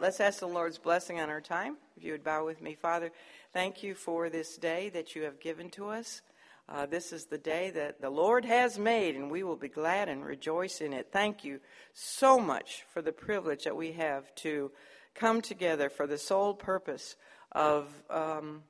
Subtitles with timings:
[0.00, 1.76] Let's ask the Lord's blessing on our time.
[1.96, 3.10] If you would bow with me, Father,
[3.52, 6.22] thank you for this day that you have given to us.
[6.68, 10.08] Uh, this is the day that the Lord has made, and we will be glad
[10.08, 11.08] and rejoice in it.
[11.10, 11.58] Thank you
[11.94, 14.70] so much for the privilege that we have to
[15.16, 17.16] come together for the sole purpose
[17.50, 18.62] of, um,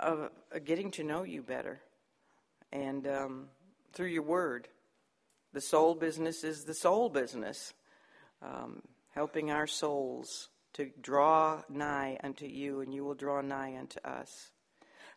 [0.00, 0.30] of
[0.64, 1.80] getting to know you better.
[2.72, 3.44] And um,
[3.92, 4.66] through your word,
[5.52, 7.72] the soul business is the soul business.
[8.42, 14.00] Um, helping our souls to draw nigh unto you, and you will draw nigh unto
[14.00, 14.50] us.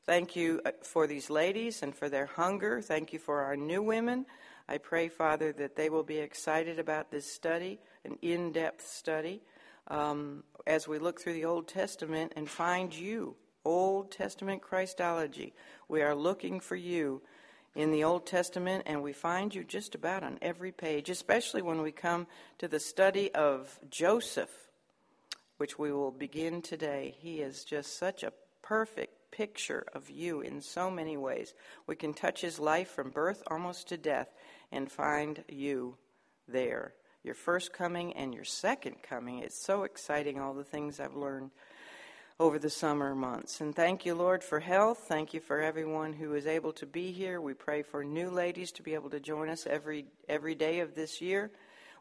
[0.05, 2.81] Thank you uh, for these ladies and for their hunger.
[2.81, 4.25] Thank you for our new women.
[4.67, 9.41] I pray, Father, that they will be excited about this study, an in depth study,
[9.87, 13.35] um, as we look through the Old Testament and find you.
[13.65, 15.53] Old Testament Christology.
[15.87, 17.21] We are looking for you
[17.75, 21.81] in the Old Testament, and we find you just about on every page, especially when
[21.81, 22.27] we come
[22.59, 24.51] to the study of Joseph,
[25.57, 27.15] which we will begin today.
[27.19, 31.53] He is just such a perfect picture of you in so many ways.
[31.87, 34.29] We can touch his life from birth almost to death
[34.71, 35.97] and find you
[36.47, 36.93] there.
[37.23, 39.39] Your first coming and your second coming.
[39.39, 41.51] It's so exciting, all the things I've learned
[42.39, 43.61] over the summer months.
[43.61, 45.05] And thank you, Lord, for health.
[45.07, 47.39] Thank you for everyone who is able to be here.
[47.39, 50.95] We pray for new ladies to be able to join us every every day of
[50.95, 51.51] this year.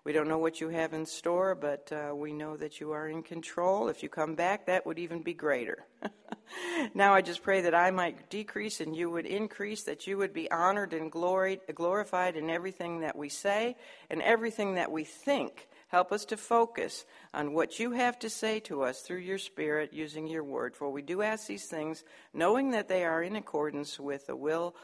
[0.05, 3.09] We don't know what you have in store, but uh, we know that you are
[3.09, 3.89] in control.
[3.89, 5.87] If you come back, that would even be greater.
[6.95, 10.33] now I just pray that I might decrease and you would increase, that you would
[10.33, 13.77] be honored and glorified in everything that we say
[14.11, 17.05] and everything that we think Help us to focus
[17.35, 20.75] on what you have to say to us through your Spirit using your word.
[20.75, 24.75] For we do ask these things, knowing that they are in accordance with the will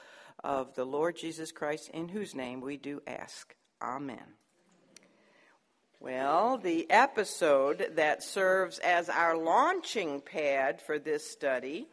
[0.44, 3.56] of the Lord Jesus Christ, in whose name we do ask.
[3.80, 4.34] Amen.
[5.98, 11.88] Well, the episode that serves as our launching pad for this study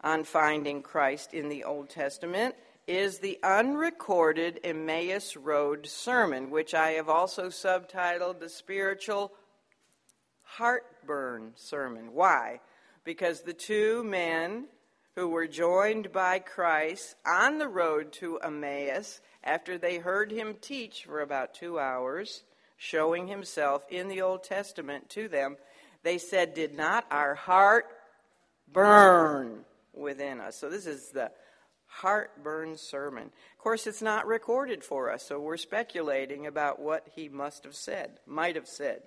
[0.00, 2.56] on finding Christ in the Old Testament
[2.86, 9.32] is the unrecorded Emmaus Road sermon, which I have also subtitled the spiritual
[10.42, 12.12] heartburn sermon.
[12.12, 12.60] Why?
[13.04, 14.66] Because the two men
[15.16, 21.04] who were joined by Christ on the road to Emmaus after they heard him teach
[21.04, 22.44] for about two hours,
[22.76, 25.56] showing himself in the Old Testament to them,
[26.02, 27.86] they said, Did not our heart
[28.70, 30.56] burn within us?
[30.56, 31.32] So this is the
[31.96, 33.24] heartburn sermon.
[33.24, 37.74] Of course, it's not recorded for us, so we're speculating about what he must have
[37.74, 39.02] said, might have said.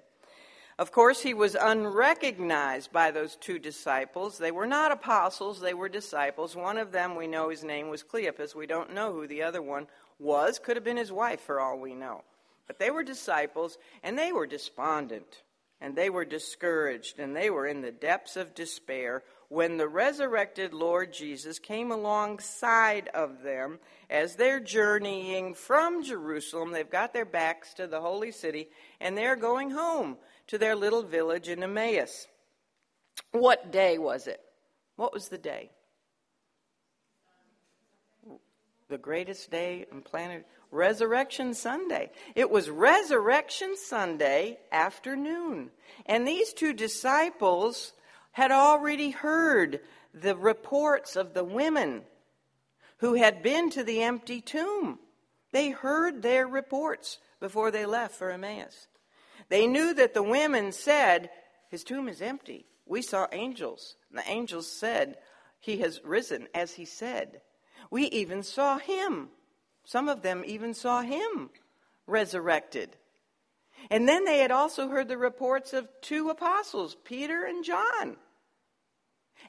[0.80, 4.38] Of course, he was unrecognized by those two disciples.
[4.38, 6.56] They were not apostles, they were disciples.
[6.56, 8.56] One of them, we know his name was Cleopas.
[8.56, 10.58] We don't know who the other one was.
[10.58, 12.24] Could have been his wife, for all we know.
[12.66, 15.44] But they were disciples, and they were despondent,
[15.82, 20.74] and they were discouraged, and they were in the depths of despair when the resurrected
[20.74, 23.80] Lord Jesus came alongside of them
[24.10, 26.72] as they're journeying from Jerusalem.
[26.72, 28.70] They've got their backs to the holy city
[29.02, 30.18] and they're going home
[30.48, 32.28] to their little village in Emmaus.
[33.32, 34.40] What day was it?
[34.96, 35.72] What was the day?
[38.88, 42.12] The greatest day on planet Resurrection Sunday.
[42.36, 45.72] It was Resurrection Sunday afternoon.
[46.06, 47.94] And these two disciples
[48.32, 49.80] had already heard
[50.14, 52.04] the reports of the women
[52.98, 55.00] who had been to the empty tomb.
[55.52, 58.88] They heard their reports before they left for Emmaus.
[59.50, 61.30] They knew that the women said,
[61.70, 62.66] His tomb is empty.
[62.86, 63.96] We saw angels.
[64.10, 65.18] And the angels said,
[65.60, 67.42] He has risen, as he said.
[67.90, 69.30] We even saw him.
[69.86, 71.50] Some of them even saw him
[72.06, 72.96] resurrected.
[73.90, 78.18] And then they had also heard the reports of two apostles, Peter and John.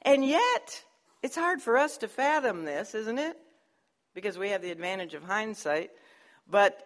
[0.03, 0.83] And yet,
[1.21, 3.37] it's hard for us to fathom this, isn't it?
[4.13, 5.91] Because we have the advantage of hindsight.
[6.49, 6.83] But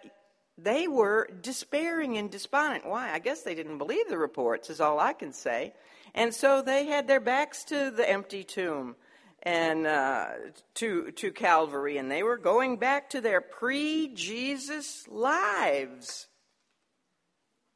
[0.57, 2.85] they were despairing and despondent.
[2.85, 3.11] Why?
[3.11, 5.73] I guess they didn't believe the reports, is all I can say.
[6.13, 8.95] And so they had their backs to the empty tomb
[9.43, 10.27] and uh,
[10.75, 16.27] to to Calvary, and they were going back to their pre-Jesus lives.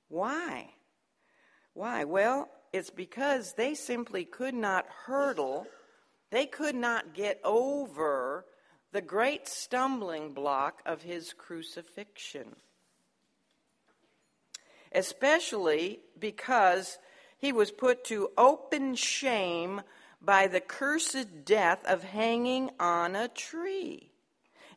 [0.09, 0.71] Why?
[1.73, 2.03] Why?
[2.03, 5.67] Well, it's because they simply could not hurdle,
[6.31, 8.45] they could not get over
[8.91, 12.56] the great stumbling block of his crucifixion.
[14.91, 16.97] Especially because
[17.38, 19.81] he was put to open shame
[20.21, 24.08] by the cursed death of hanging on a tree.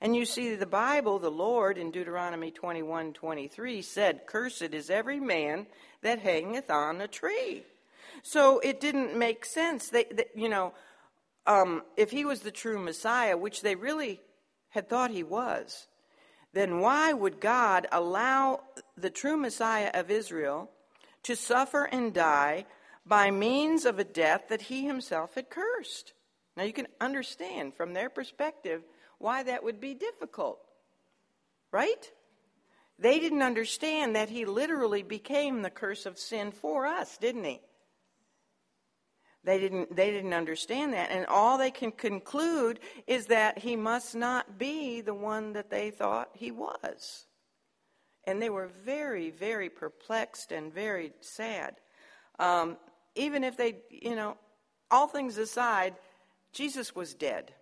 [0.02, 5.20] And you see, the Bible, the Lord in Deuteronomy 21 23 said, Cursed is every
[5.20, 5.69] man
[6.02, 7.62] that hangeth on a tree.
[8.25, 9.90] So it didn't make sense.
[9.90, 10.75] They, they you know,
[11.46, 14.20] um, if he was the true Messiah, which they really
[14.70, 15.87] had thought he was,
[16.52, 18.64] then why would God allow
[18.96, 20.69] the true Messiah of Israel
[21.22, 22.66] to suffer and die
[23.06, 26.12] by means of a death that he himself had cursed?
[26.56, 28.82] Now you can understand from their perspective
[29.23, 30.59] why that would be difficult,
[31.71, 32.11] right?
[32.99, 37.61] They didn't understand that he literally became the curse of sin for us, didn't he?
[39.45, 41.11] They didn't, they didn't understand that.
[41.11, 45.91] And all they can conclude is that he must not be the one that they
[45.91, 47.27] thought he was.
[48.25, 51.77] And they were very, very perplexed and very sad.
[52.39, 52.77] Um,
[53.15, 54.37] even if they, you know,
[54.91, 55.95] all things aside,
[56.53, 57.53] Jesus was dead.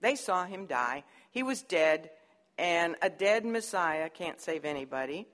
[0.00, 1.04] They saw him die.
[1.30, 2.10] He was dead,
[2.56, 5.26] and a dead Messiah can't save anybody.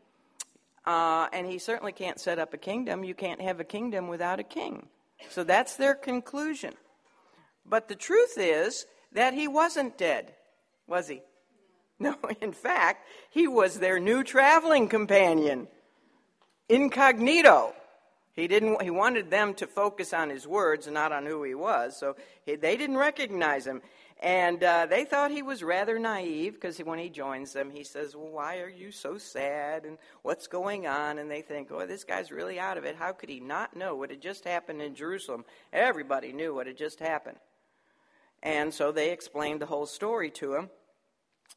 [0.86, 3.04] Uh, and he certainly can't set up a kingdom.
[3.04, 4.88] You can't have a kingdom without a king.
[5.30, 6.74] So that's their conclusion.
[7.64, 10.34] But the truth is that he wasn't dead,
[10.86, 11.22] was he?
[11.98, 15.68] No, in fact, he was their new traveling companion,
[16.68, 17.74] incognito.
[18.34, 18.82] He didn't.
[18.82, 21.96] He wanted them to focus on his words not on who he was.
[21.96, 23.80] So he, they didn't recognize him,
[24.24, 28.16] and uh, they thought he was rather naive because when he joins them, he says,
[28.16, 29.84] "Well, why are you so sad?
[29.84, 32.96] And what's going on?" And they think, "Oh, this guy's really out of it.
[32.96, 35.44] How could he not know what had just happened in Jerusalem?
[35.74, 37.36] Everybody knew what had just happened."
[38.42, 40.70] And so they explained the whole story to him,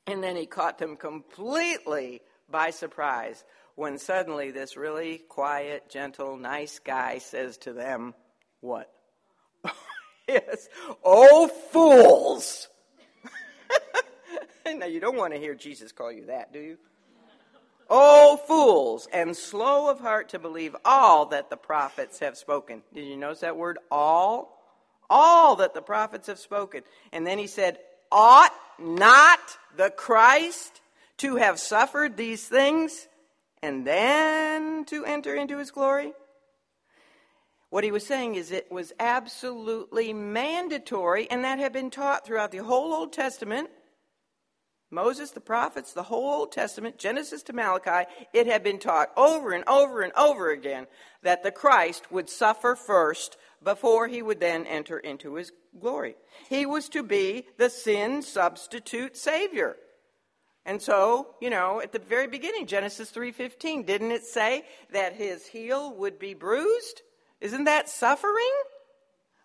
[0.05, 6.79] and then he caught them completely by surprise when suddenly this really quiet, gentle, nice
[6.79, 8.13] guy says to them,
[8.59, 8.91] What?
[10.27, 10.69] Yes,
[11.03, 12.67] oh, fools!
[14.75, 16.77] now, you don't want to hear Jesus call you that, do you?
[17.89, 22.81] Oh, fools, and slow of heart to believe all that the prophets have spoken.
[22.93, 24.61] Did you notice that word, all?
[25.09, 26.83] All that the prophets have spoken.
[27.13, 27.79] And then he said,
[28.11, 29.39] Ought not
[29.77, 30.81] the Christ
[31.17, 33.07] to have suffered these things
[33.61, 36.11] and then to enter into his glory?
[37.69, 42.51] What he was saying is it was absolutely mandatory, and that had been taught throughout
[42.51, 43.69] the whole Old Testament.
[44.89, 49.51] Moses, the prophets, the whole Old Testament, Genesis to Malachi, it had been taught over
[49.51, 50.87] and over and over again
[51.23, 56.15] that the Christ would suffer first before he would then enter into his glory.
[56.47, 59.75] He was to be the sin substitute Savior.
[60.65, 65.47] And so, you know, at the very beginning, Genesis 3:15, didn't it say that his
[65.47, 67.01] heel would be bruised?
[67.41, 68.51] Isn't that suffering?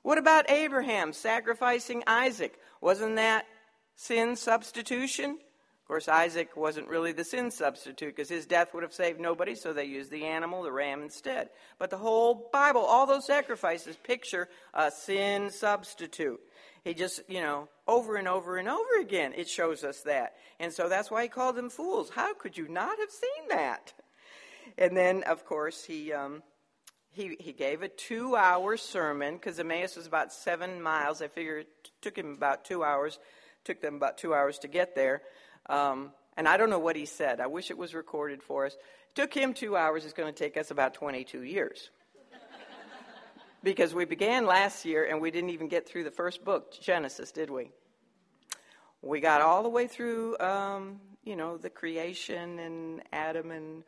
[0.03, 2.59] What about Abraham sacrificing Isaac?
[2.81, 3.47] Wasn't that
[3.95, 5.39] sin substitution?
[5.83, 9.55] Of course, Isaac wasn't really the sin substitute because his death would have saved nobody,
[9.55, 11.51] so they used the animal, the ram, instead.
[11.79, 16.41] But the whole Bible, all those sacrifices picture a sin substitute.
[16.85, 20.35] He just, you know, over and over and over again, it shows us that.
[20.59, 22.11] And so that's why he called them fools.
[22.11, 23.93] How could you not have seen that?
[24.79, 26.43] And then, of course, he, um,
[27.13, 31.21] he, he gave a two hour sermon because Emmaus was about seven miles.
[31.21, 33.19] I figure it took him about two hours,
[33.65, 35.23] took them about two hours to get there.
[35.69, 37.41] Um, and I don't know what he said.
[37.41, 38.75] I wish it was recorded for us.
[38.75, 40.05] It took him two hours.
[40.05, 41.91] It's going to take us about 22 years
[43.63, 47.31] because we began last year and we didn't even get through the first book, Genesis,
[47.31, 47.71] did we?
[49.03, 53.85] We got all the way through, um, you know, the creation and Adam and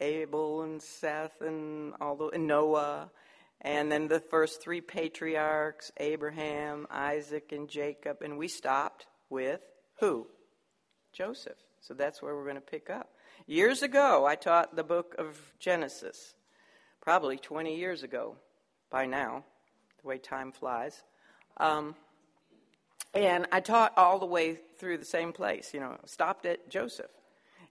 [0.00, 3.10] Abel and Seth and all the and Noah,
[3.60, 9.60] and then the first three patriarchs, Abraham, Isaac, and Jacob, and we stopped with
[10.00, 10.26] who?
[11.12, 11.56] Joseph.
[11.80, 13.10] So that's where we're going to pick up.
[13.46, 16.34] Years ago, I taught the book of Genesis,
[17.00, 18.36] probably 20 years ago
[18.90, 19.44] by now,
[20.00, 21.02] the way time flies.
[21.58, 21.94] Um,
[23.12, 27.10] and I taught all the way through the same place, you know, stopped at Joseph.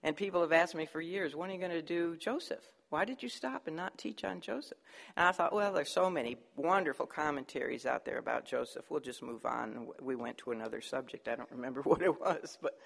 [0.04, 2.62] And people have asked me for years, when are you going to do Joseph?
[2.90, 4.76] Why did you stop and not teach on Joseph?
[5.16, 8.84] And I thought, well, there's so many wonderful commentaries out there about Joseph.
[8.90, 9.88] We'll just move on.
[10.02, 11.26] We went to another subject.
[11.26, 12.58] I don't remember what it was.
[12.60, 12.78] But,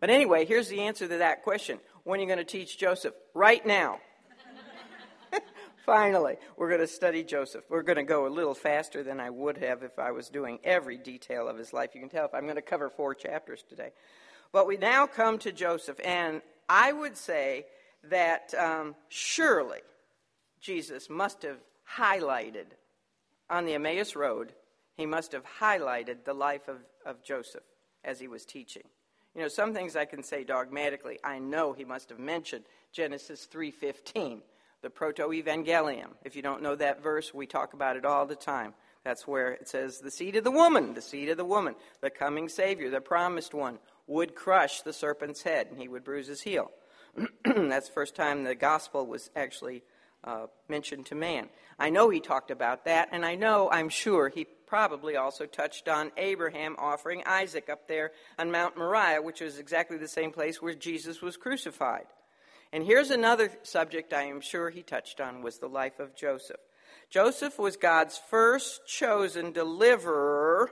[0.00, 1.78] but anyway, here's the answer to that question.
[2.02, 3.14] When are you going to teach Joseph?
[3.34, 4.00] Right now.
[5.84, 7.64] Finally, we're going to study Joseph.
[7.68, 10.60] We're going to go a little faster than I would have if I was doing
[10.64, 11.90] every detail of his life.
[11.94, 13.90] You can tell if I'm going to cover four chapters today.
[14.50, 17.66] But we now come to Joseph, and I would say
[18.10, 19.80] that um, surely
[20.60, 21.58] Jesus must have
[21.98, 22.66] highlighted
[23.50, 24.52] on the Emmaus Road,
[24.96, 27.64] he must have highlighted the life of, of Joseph
[28.02, 28.84] as he was teaching.
[29.34, 31.18] You know, some things I can say dogmatically.
[31.24, 34.40] I know he must have mentioned Genesis 3:15
[34.84, 36.10] the proto evangelium.
[36.24, 38.74] If you don't know that verse, we talk about it all the time.
[39.02, 42.10] That's where it says, the seed of the woman, the seed of the woman, the
[42.10, 46.42] coming Savior, the promised one, would crush the serpent's head and he would bruise his
[46.42, 46.70] heel.
[47.44, 49.82] That's the first time the gospel was actually
[50.24, 51.48] uh, mentioned to man.
[51.78, 55.88] I know he talked about that, and I know, I'm sure, he probably also touched
[55.88, 60.60] on Abraham offering Isaac up there on Mount Moriah, which was exactly the same place
[60.60, 62.06] where Jesus was crucified.
[62.72, 66.60] And here's another subject I am sure he touched on was the life of Joseph.
[67.10, 70.70] Joseph was God's first chosen deliverer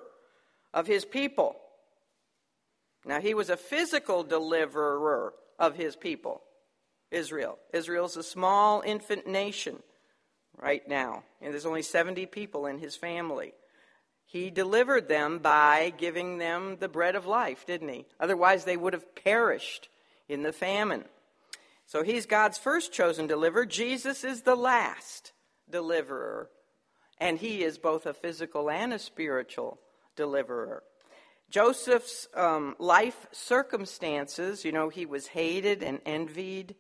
[0.75, 1.57] of his people.
[3.05, 6.43] Now, he was a physical deliverer of his people,
[7.11, 7.59] Israel.
[7.73, 9.83] Israel's a small infant nation
[10.57, 13.55] right now, and there's only 70 people in his family.
[14.25, 18.07] He delivered them by giving them the bread of life, didn't he?
[18.19, 19.89] Otherwise, they would have perished
[20.29, 21.05] in the famine.
[21.87, 23.67] So he's God's first chosen deliverer.
[23.67, 25.33] Jesus is the last
[25.69, 26.49] deliverer,
[27.19, 29.79] and he is both a physical and a spiritual
[30.17, 30.83] deliverer.
[31.53, 36.75] Joseph's um, life circumstances, you know, he was hated and envied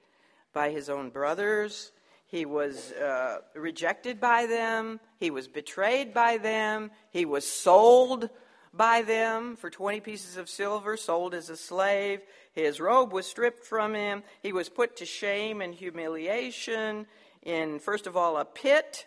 [0.54, 1.92] by his own brothers.
[2.26, 4.98] He was uh, rejected by them.
[5.20, 6.90] He was betrayed by them.
[7.10, 8.30] He was sold
[8.72, 12.22] by them for 20 pieces of silver, sold as a slave.
[12.54, 14.22] His robe was stripped from him.
[14.42, 17.06] He was put to shame and humiliation
[17.42, 19.04] in, first of all, a pit,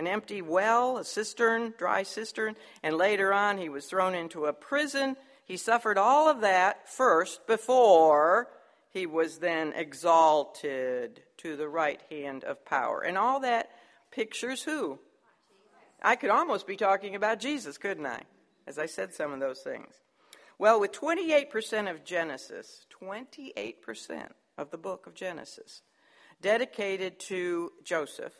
[0.00, 4.52] an empty well, a cistern, dry cistern, and later on he was thrown into a
[4.52, 5.14] prison.
[5.44, 8.48] He suffered all of that first before
[8.88, 13.02] he was then exalted to the right hand of power.
[13.02, 13.68] And all that
[14.10, 14.98] pictures who?
[16.02, 18.22] I could almost be talking about Jesus, couldn't I?
[18.66, 19.92] As I said some of those things.
[20.58, 25.82] Well, with 28% of Genesis, 28% of the book of Genesis,
[26.40, 28.32] dedicated to Joseph,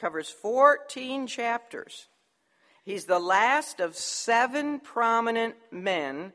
[0.00, 2.08] covers 14 chapters.
[2.84, 6.32] He's the last of seven prominent men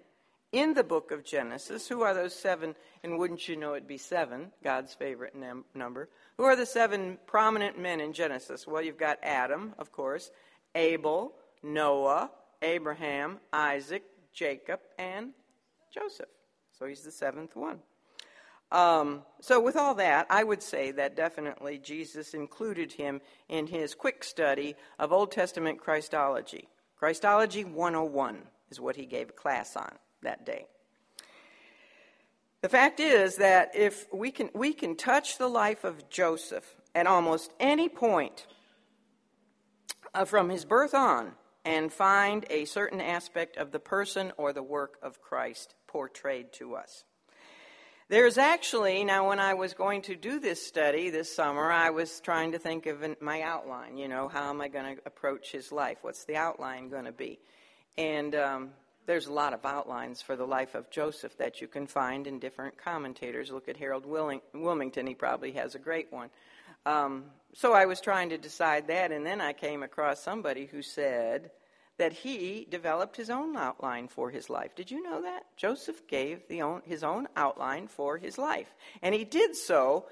[0.51, 1.88] in the book of Genesis.
[1.88, 2.75] Who are those seven?
[3.03, 6.10] And wouldn't you know it'd be seven, God's favorite num- number.
[6.38, 8.67] Who are the seven prominent men in Genesis?
[8.67, 10.31] Well, you've got Adam, of course,
[10.75, 12.31] Abel, Noah,
[12.62, 14.03] Abraham, Isaac,
[14.34, 15.31] Jacob, and
[15.93, 16.29] Joseph.
[16.77, 17.79] So he's the seventh one.
[18.72, 23.93] Um, so, with all that, I would say that definitely Jesus included him in his
[23.93, 26.67] quick study of Old Testament Christology.
[26.98, 28.39] Christology 101
[28.72, 29.91] is what he gave a class on
[30.24, 30.65] that day.
[32.62, 37.05] The fact is that if we can, we can touch the life of Joseph at
[37.05, 38.48] almost any point
[40.15, 44.63] uh, from his birth on and find a certain aspect of the person or the
[44.63, 47.03] work of Christ portrayed to us.
[48.07, 52.19] There's actually, now when I was going to do this study this summer, I was
[52.19, 53.97] trying to think of my outline.
[53.97, 55.97] You know, how am I going to approach his life?
[56.03, 57.39] What's the outline going to be?
[57.97, 58.69] And um,
[59.07, 62.38] there's a lot of outlines for the life of Joseph that you can find in
[62.38, 63.50] different commentators.
[63.50, 66.29] Look at Harold Willing, Willmington, he probably has a great one.
[66.85, 67.24] Um,
[67.55, 71.50] so I was trying to decide that, and then I came across somebody who said
[71.98, 74.75] that he developed his own outline for his life.
[74.75, 75.46] Did you know that?
[75.56, 80.06] Joseph gave own, his own outline for his life, and he did so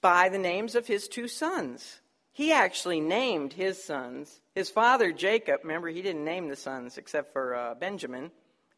[0.00, 2.00] by the names of his two sons.
[2.32, 7.32] He actually named his sons his father, Jacob, remember, he didn't name the sons except
[7.32, 8.30] for uh, Benjamin.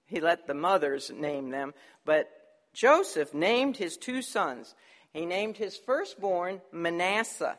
[0.06, 1.74] He let the mothers name them.
[2.04, 2.30] But
[2.72, 4.74] Joseph named his two sons.
[5.12, 7.58] He named his firstborn Manasseh.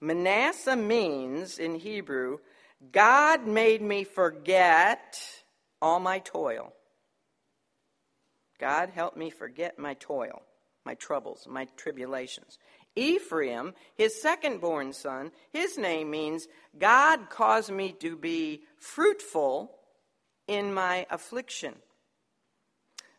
[0.00, 2.38] Manasseh means, in Hebrew,
[2.90, 5.20] God made me forget
[5.80, 6.72] all my toil.
[8.58, 10.42] God helped me forget my toil,
[10.84, 12.58] my troubles, my tribulations.
[12.94, 16.46] Ephraim, his second born son, his name means
[16.78, 19.70] God caused me to be fruitful
[20.46, 21.74] in my affliction.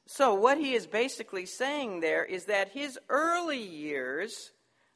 [0.05, 4.51] So, what he is basically saying there is that his early years,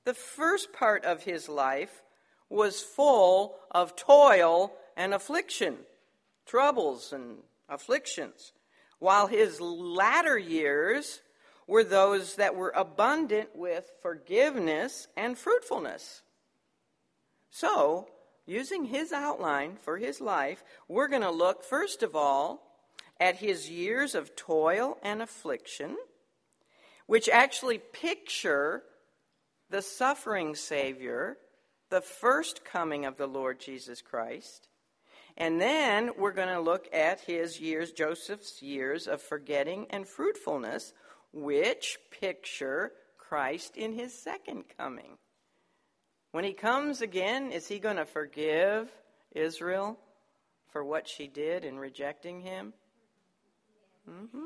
[0.06, 2.04] the first part of his life,
[2.50, 5.78] was full of toil and affliction,
[6.46, 7.38] troubles and
[7.70, 8.54] afflictions,
[9.00, 11.22] while his latter years
[11.68, 16.22] were those that were abundant with forgiveness and fruitfulness.
[17.50, 18.08] So,
[18.46, 22.64] using his outline for his life, we're going to look, first of all,
[23.20, 25.98] at his years of toil and affliction,
[27.06, 28.84] which actually picture
[29.70, 31.38] the suffering Savior,
[31.90, 34.68] the first coming of the Lord Jesus Christ.
[35.38, 40.94] And then we're going to look at his years, Joseph's years of forgetting and fruitfulness,
[41.32, 45.18] which picture Christ in his second coming.
[46.32, 48.90] When he comes again, is he going to forgive
[49.32, 49.98] Israel
[50.72, 52.74] for what she did in rejecting him?
[54.10, 54.46] Mm-hmm.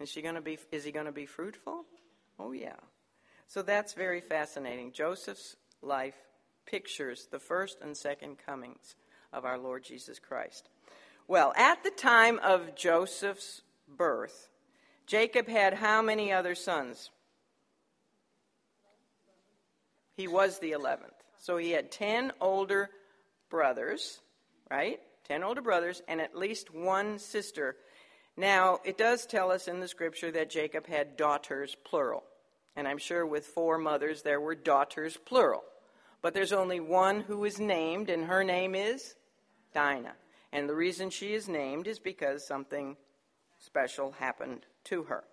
[0.00, 0.58] Is she going to be?
[0.70, 1.84] Is he going to be fruitful?
[2.38, 2.76] Oh yeah.
[3.46, 4.92] So that's very fascinating.
[4.92, 6.16] Joseph's life
[6.66, 8.94] pictures the first and second comings
[9.32, 10.68] of our Lord Jesus Christ.
[11.28, 14.48] Well, at the time of Joseph's birth,
[15.06, 17.10] Jacob had how many other sons?
[20.14, 21.10] He was the 11th.
[21.38, 22.90] So he had 10 older
[23.50, 24.20] brothers,
[24.70, 25.00] right?
[25.28, 27.76] 10 older brothers and at least one sister.
[28.36, 32.24] Now, it does tell us in the scripture that Jacob had daughters, plural.
[32.76, 35.62] And I'm sure with four mothers there were daughters, plural.
[36.22, 39.16] But there's only one who is named, and her name is
[39.74, 40.14] Dinah.
[40.52, 42.96] And the reason she is named is because something
[43.58, 45.24] special happened to her.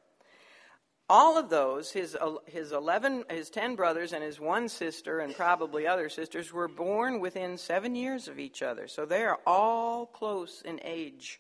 [1.08, 5.88] All of those, his, his 11, his 10 brothers and his one sister, and probably
[5.88, 8.88] other sisters, were born within seven years of each other.
[8.88, 11.39] So they are all close in age.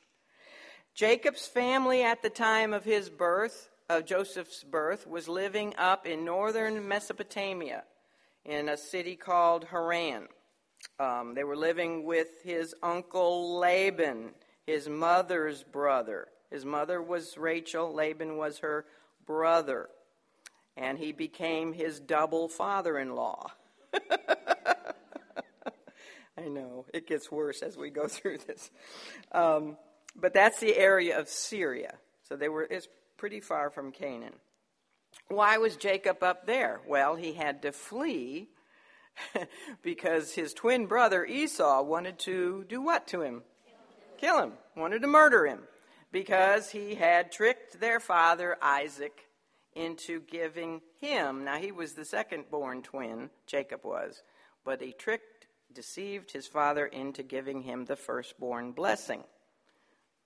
[0.95, 6.25] Jacob's family at the time of his birth, of Joseph's birth, was living up in
[6.25, 7.83] northern Mesopotamia
[8.45, 10.27] in a city called Haran.
[10.99, 14.31] Um, they were living with his uncle Laban,
[14.65, 16.27] his mother's brother.
[16.49, 18.85] His mother was Rachel, Laban was her
[19.25, 19.89] brother,
[20.75, 23.51] and he became his double father in law.
[26.37, 28.71] I know, it gets worse as we go through this.
[29.31, 29.77] Um,
[30.15, 31.95] but that's the area of Syria.
[32.27, 34.33] So they were, it's pretty far from Canaan.
[35.27, 36.81] Why was Jacob up there?
[36.87, 38.49] Well, he had to flee
[39.83, 43.43] because his twin brother Esau wanted to do what to him?
[44.17, 45.59] Kill him, wanted to murder him
[46.11, 49.25] because he had tricked their father Isaac
[49.75, 51.45] into giving him.
[51.45, 54.23] Now, he was the second born twin, Jacob was,
[54.65, 59.23] but he tricked, deceived his father into giving him the firstborn blessing,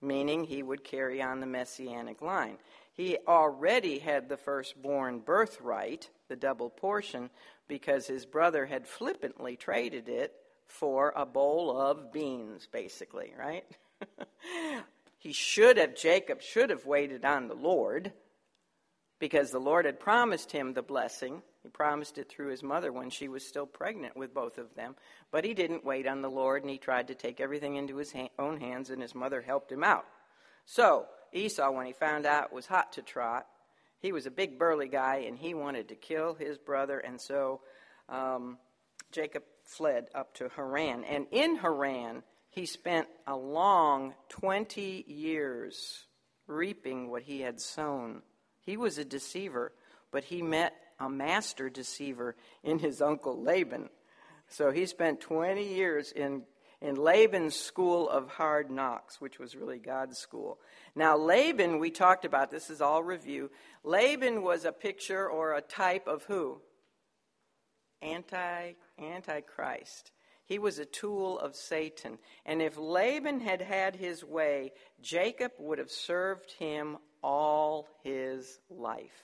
[0.01, 2.57] meaning he would carry on the messianic line.
[2.93, 7.31] He already had the firstborn birthright, the double portion,
[7.67, 10.33] because his brother had flippantly traded it
[10.67, 13.65] for a bowl of beans, basically, right?
[15.17, 18.13] he should have, Jacob should have waited on the Lord
[19.19, 21.41] because the Lord had promised him the blessing.
[21.63, 24.95] He promised it through his mother when she was still pregnant with both of them.
[25.31, 28.11] But he didn't wait on the Lord and he tried to take everything into his
[28.11, 30.05] ha- own hands, and his mother helped him out.
[30.65, 33.47] So, Esau, when he found out was hot to trot,
[33.99, 37.61] he was a big burly guy and he wanted to kill his brother, and so
[38.09, 38.57] um,
[39.11, 41.03] Jacob fled up to Haran.
[41.05, 46.05] And in Haran, he spent a long 20 years
[46.47, 48.21] reaping what he had sown.
[48.59, 49.71] He was a deceiver,
[50.11, 53.89] but he met a master deceiver in his uncle Laban.
[54.49, 56.43] So he spent 20 years in,
[56.83, 60.59] in Laban's school of hard knocks, which was really God's school.
[60.95, 63.49] Now, Laban, we talked about, this is all review.
[63.85, 66.61] Laban was a picture or a type of who?
[68.01, 70.11] Anti Antichrist.
[70.43, 72.19] He was a tool of Satan.
[72.45, 79.23] And if Laban had had his way, Jacob would have served him all his life.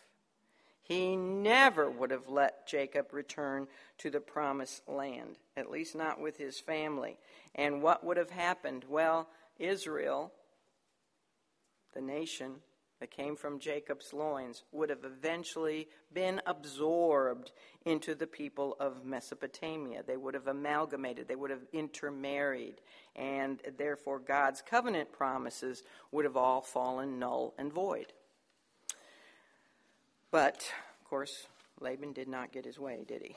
[0.90, 3.68] He never would have let Jacob return
[4.00, 7.20] to the promised land, at least not with his family.
[7.54, 8.86] And what would have happened?
[8.90, 10.34] Well, Israel,
[11.94, 12.56] the nation,
[13.00, 17.52] that came from Jacob's loins would have eventually been absorbed
[17.86, 20.04] into the people of Mesopotamia.
[20.06, 22.82] They would have amalgamated, they would have intermarried,
[23.16, 28.12] and therefore God's covenant promises would have all fallen null and void.
[30.32, 31.48] But, of course,
[31.80, 33.36] Laban did not get his way, did he?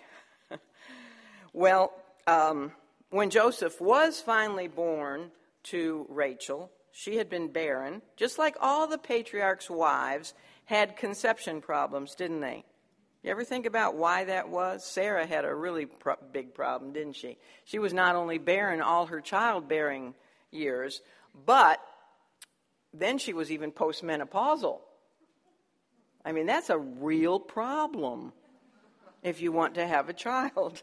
[1.53, 1.93] well,
[2.27, 2.73] um,
[3.11, 5.31] when Joseph was finally born
[5.65, 10.35] to Rachel, she had been barren, just like all the patriarchs' wives
[10.67, 12.65] had conception problems, didn't they?
[13.23, 14.85] You ever think about why that was?
[14.85, 17.39] Sarah had a really pro- big problem, didn't she?
[17.65, 20.15] She was not only barren all her childbearing
[20.51, 21.01] years,
[21.47, 21.81] but
[22.93, 24.81] then she was even postmenopausal.
[26.25, 28.33] I mean, that's a real problem
[29.23, 30.83] if you want to have a child.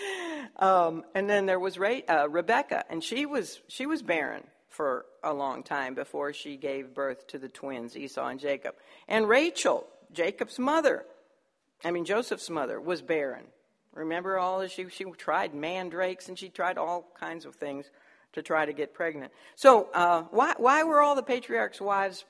[0.56, 5.32] um, and then there was uh, Rebecca, and she was she was barren for a
[5.32, 8.74] long time before she gave birth to the twins, Esau and Jacob.
[9.06, 11.04] And Rachel, Jacob's mother,
[11.84, 13.44] I mean, Joseph's mother, was barren.
[13.94, 17.90] Remember all she she tried mandrakes and she tried all kinds of things
[18.32, 19.32] to try to get pregnant.
[19.54, 22.24] So uh, why why were all the patriarchs' wives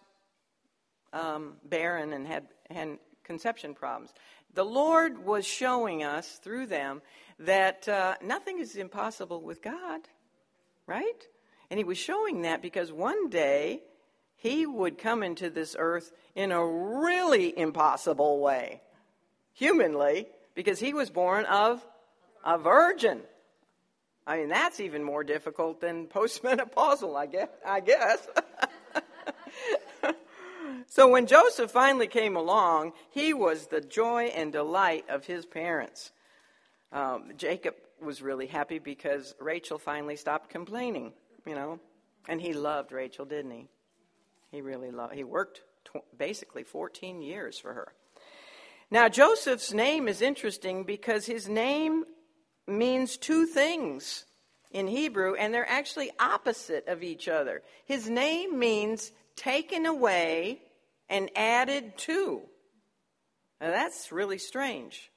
[1.13, 4.13] um, barren and had had conception problems?
[4.55, 7.01] The Lord was showing us through them
[7.39, 10.01] that uh, nothing is impossible with God,
[10.87, 11.27] right?
[11.71, 13.83] And He was showing that because one day
[14.37, 18.83] He would come into this earth in a really impossible way,
[19.53, 21.85] humanly, because He was born of
[22.45, 23.23] a virgin.
[24.27, 27.49] I mean, that's even more difficult than postmenopausal, I guess.
[27.67, 28.27] I guess.
[30.93, 36.13] so when Joseph finally came along, he was the joy and delight of his parents.
[36.93, 41.15] Um, Jacob was really happy because Rachel finally stopped complaining,
[41.47, 41.81] you know,
[42.29, 43.69] and he loved Rachel, didn't he?
[44.51, 45.15] He really loved.
[45.15, 47.95] He worked tw- basically 14 years for her.
[48.91, 52.05] Now Joseph's name is interesting because his name
[52.67, 54.27] means two things
[54.71, 57.63] in Hebrew, and they're actually opposite of each other.
[57.87, 60.61] His name means taken away
[61.13, 62.41] and added to.
[63.61, 65.11] Now that's really strange.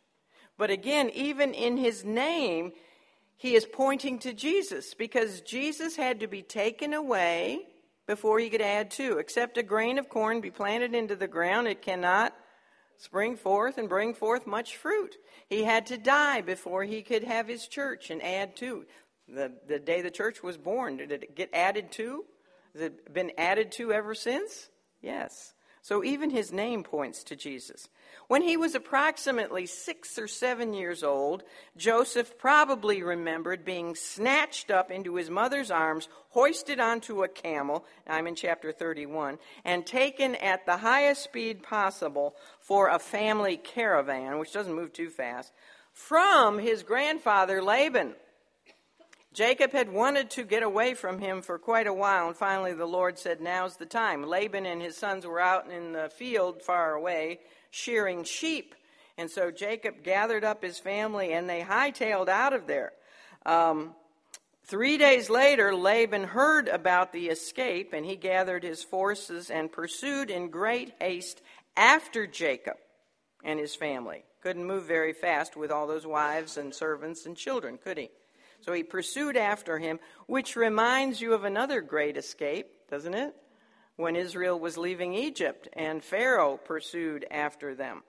[0.57, 2.73] But again, even in his name,
[3.37, 7.59] he is pointing to Jesus because Jesus had to be taken away
[8.07, 9.17] before he could add to.
[9.17, 12.33] Except a grain of corn be planted into the ground, it cannot
[12.97, 15.15] spring forth and bring forth much fruit.
[15.49, 18.85] He had to die before he could have his church and add to.
[19.27, 22.25] The, the day the church was born, did it get added to?
[22.73, 24.69] Has it been added to ever since?
[25.01, 25.54] Yes.
[25.85, 27.89] So even his name points to Jesus.
[28.27, 31.43] When he was approximately six or seven years old,
[31.77, 38.25] Joseph probably remembered being snatched up into his mother's arms, hoisted onto a camel, I'm
[38.25, 44.53] in chapter 31, and taken at the highest speed possible for a family caravan, which
[44.53, 45.53] doesn't move too fast,
[45.93, 48.15] from his grandfather Laban.
[49.35, 52.85] Jacob had wanted to get away from him for quite a while, and finally the
[52.85, 54.23] Lord said, Now's the time.
[54.23, 58.73] Laban and his sons were out in the field far away shearing sheep.
[59.17, 62.93] And so Jacob gathered up his family and they hightailed out of there.
[63.45, 63.93] Um,
[64.67, 70.29] three days later, Laban heard about the escape and he gathered his forces and pursued
[70.29, 71.41] in great haste
[71.75, 72.77] after Jacob
[73.43, 74.23] and his family.
[74.41, 78.09] Couldn't move very fast with all those wives and servants and children, could he?
[78.65, 83.35] So he pursued after him, which reminds you of another great escape, doesn't it?
[83.95, 88.01] When Israel was leaving Egypt and Pharaoh pursued after them.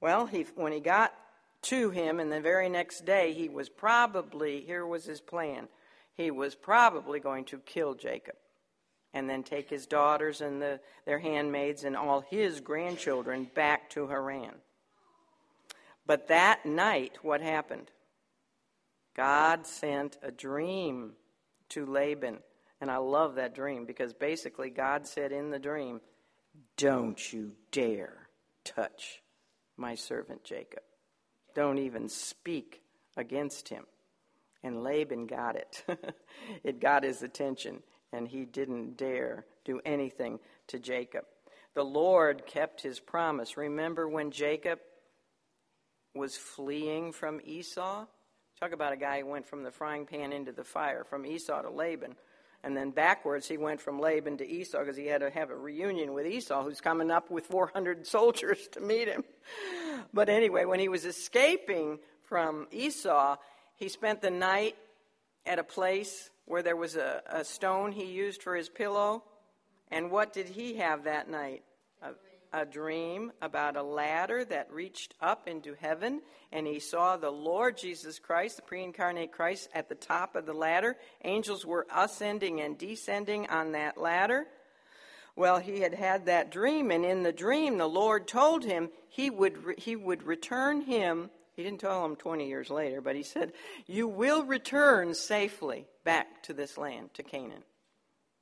[0.00, 1.14] Well, he, when he got
[1.62, 5.68] to him, and the very next day, he was probably, here was his plan,
[6.16, 8.34] he was probably going to kill Jacob
[9.14, 14.08] and then take his daughters and the, their handmaids and all his grandchildren back to
[14.08, 14.56] Haran.
[16.04, 17.92] But that night, what happened?
[19.14, 21.12] God sent a dream
[21.70, 22.38] to Laban.
[22.80, 26.00] And I love that dream because basically God said in the dream,
[26.76, 28.28] Don't you dare
[28.64, 29.22] touch
[29.76, 30.82] my servant Jacob.
[31.54, 32.82] Don't even speak
[33.16, 33.84] against him.
[34.62, 35.84] And Laban got it.
[36.64, 41.24] it got his attention, and he didn't dare do anything to Jacob.
[41.74, 43.56] The Lord kept his promise.
[43.56, 44.78] Remember when Jacob
[46.14, 48.06] was fleeing from Esau?
[48.60, 51.62] Talk about a guy who went from the frying pan into the fire, from Esau
[51.62, 52.14] to Laban.
[52.62, 55.56] And then backwards, he went from Laban to Esau because he had to have a
[55.56, 59.24] reunion with Esau, who's coming up with 400 soldiers to meet him.
[60.14, 63.36] But anyway, when he was escaping from Esau,
[63.76, 64.76] he spent the night
[65.44, 69.24] at a place where there was a, a stone he used for his pillow.
[69.90, 71.64] And what did he have that night?
[72.54, 77.76] A dream about a ladder that reached up into heaven, and he saw the Lord
[77.76, 80.96] Jesus Christ, the pre incarnate Christ, at the top of the ladder.
[81.24, 84.46] Angels were ascending and descending on that ladder.
[85.34, 89.30] Well, he had had that dream, and in the dream, the Lord told him he
[89.30, 91.30] would, re- he would return him.
[91.56, 93.52] He didn't tell him 20 years later, but he said,
[93.86, 97.64] You will return safely back to this land, to Canaan.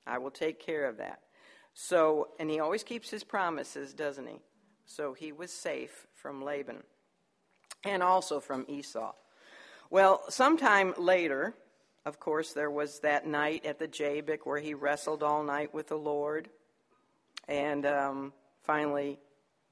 [0.06, 1.21] I will take care of that.
[1.74, 4.40] So, and he always keeps his promises, doesn't he?
[4.84, 6.82] So he was safe from Laban
[7.84, 9.12] and also from Esau.
[9.90, 11.54] Well, sometime later,
[12.04, 15.88] of course, there was that night at the Jabbok where he wrestled all night with
[15.88, 16.48] the Lord
[17.48, 18.32] and um,
[18.62, 19.18] finally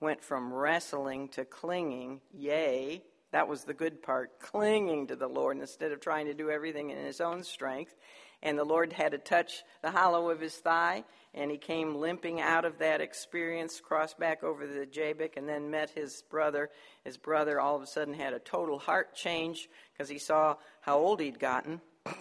[0.00, 2.20] went from wrestling to clinging.
[2.32, 3.02] Yay.
[3.32, 6.90] That was the good part, clinging to the Lord instead of trying to do everything
[6.90, 7.94] in his own strength.
[8.42, 12.40] And the Lord had to touch the hollow of his thigh, and he came limping
[12.40, 16.70] out of that experience, crossed back over the Jabbok, and then met his brother.
[17.04, 20.98] His brother all of a sudden had a total heart change because he saw how
[20.98, 21.80] old he'd gotten.
[22.06, 22.14] of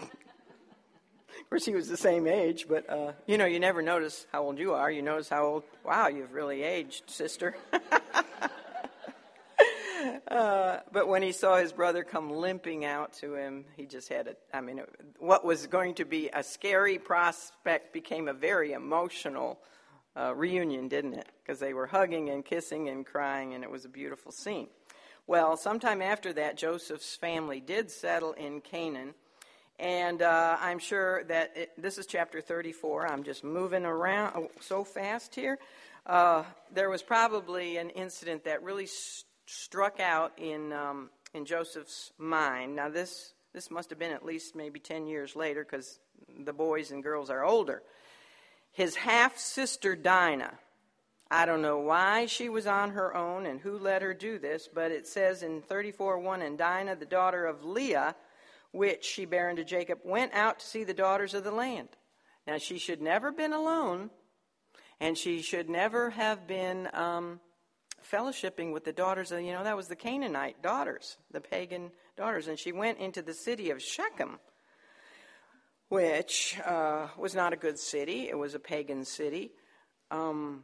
[1.50, 4.60] course, he was the same age, but uh, you know, you never notice how old
[4.60, 4.92] you are.
[4.92, 7.56] You notice how old, wow, you've really aged, sister.
[10.30, 14.28] Uh, but when he saw his brother come limping out to him, he just had
[14.28, 14.82] a, I mean,
[15.18, 19.60] what was going to be a scary prospect became a very emotional
[20.16, 21.28] uh, reunion, didn't it?
[21.42, 24.68] Because they were hugging and kissing and crying, and it was a beautiful scene.
[25.26, 29.16] Well, sometime after that, Joseph's family did settle in Canaan.
[29.80, 33.08] And uh, I'm sure that it, this is chapter 34.
[33.08, 35.58] I'm just moving around oh, so fast here.
[36.06, 42.12] Uh, there was probably an incident that really st- struck out in, um, in Joseph's
[42.20, 42.76] mind.
[42.76, 46.00] Now, this, this must have been at least maybe 10 years later because
[46.40, 47.82] the boys and girls are older.
[48.72, 50.54] His half sister Dinah,
[51.32, 54.70] I don't know why she was on her own and who let her do this,
[54.72, 58.16] but it says in 34 1 and Dinah, the daughter of Leah,
[58.72, 61.90] which she bare unto Jacob, went out to see the daughters of the land.
[62.46, 64.12] Now, she should never been alone,
[65.00, 67.40] and she should never have been um,
[68.04, 72.48] fellowshipping with the daughters of, you know, that was the Canaanite daughters, the pagan daughters.
[72.48, 74.40] And she went into the city of Shechem,
[75.90, 79.52] which uh, was not a good city, it was a pagan city.
[80.12, 80.64] Um,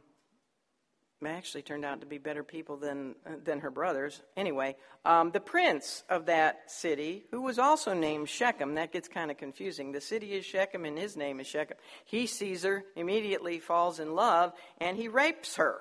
[1.24, 4.22] actually turned out to be better people than, than her brothers.
[4.36, 9.30] Anyway, um, the prince of that city, who was also named Shechem, that gets kind
[9.30, 9.92] of confusing.
[9.92, 11.76] The city is Shechem and his name is Shechem.
[12.04, 15.80] He sees her, immediately falls in love, and he rapes her.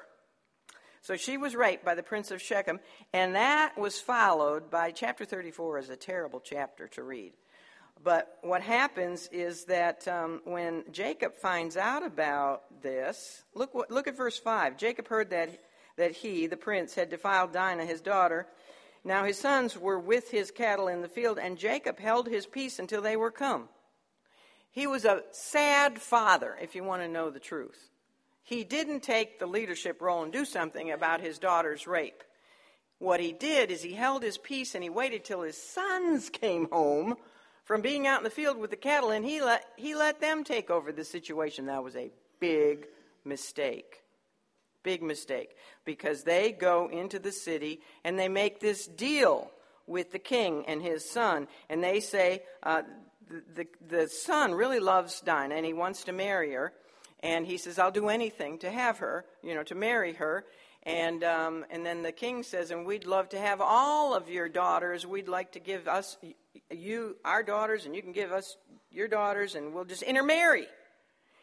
[1.05, 2.79] So she was raped by the prince of Shechem,
[3.13, 7.33] and that was followed by chapter 34 is a terrible chapter to read.
[8.03, 14.17] But what happens is that um, when Jacob finds out about this, look, look at
[14.17, 14.77] verse 5.
[14.77, 15.59] Jacob heard that,
[15.95, 18.47] that he, the prince, had defiled Dinah, his daughter.
[19.03, 22.79] Now his sons were with his cattle in the field, and Jacob held his peace
[22.79, 23.69] until they were come.
[24.71, 27.91] He was a sad father, if you want to know the truth.
[28.45, 32.23] He didn't take the leadership role and do something about his daughter's rape.
[32.99, 36.69] What he did is he held his peace and he waited till his sons came
[36.71, 37.15] home
[37.65, 40.43] from being out in the field with the cattle, and he let, he let them
[40.43, 41.65] take over the situation.
[41.65, 42.85] That was a big
[43.23, 44.03] mistake.
[44.83, 45.55] Big mistake.
[45.83, 49.49] Because they go into the city and they make this deal
[49.87, 52.83] with the king and his son, and they say, uh,
[53.27, 56.71] the, the, the son really loves Dinah and he wants to marry her.
[57.25, 60.45] And he says, I'll do anything to have her, you know, to marry her.
[60.83, 64.47] And, um, and then the king says, and we'd love to have all of your
[64.47, 65.07] daughters.
[65.07, 66.17] We'd like to give us
[66.69, 68.57] you our daughters and you can give us
[68.91, 70.67] your daughters and we'll just intermarry.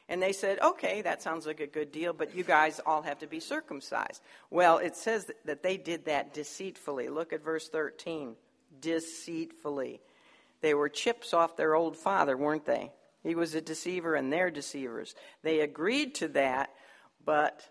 [0.08, 3.18] And they said, okay, that sounds like a good deal, but you guys all have
[3.18, 4.22] to be circumcised.
[4.50, 7.08] Well, it says that they did that deceitfully.
[7.08, 8.36] Look at verse 13.
[8.80, 10.00] Deceitfully.
[10.60, 12.92] They were chips off their old father, weren't they?
[13.22, 15.14] He was a deceiver and they're deceivers.
[15.42, 16.70] They agreed to that,
[17.24, 17.68] but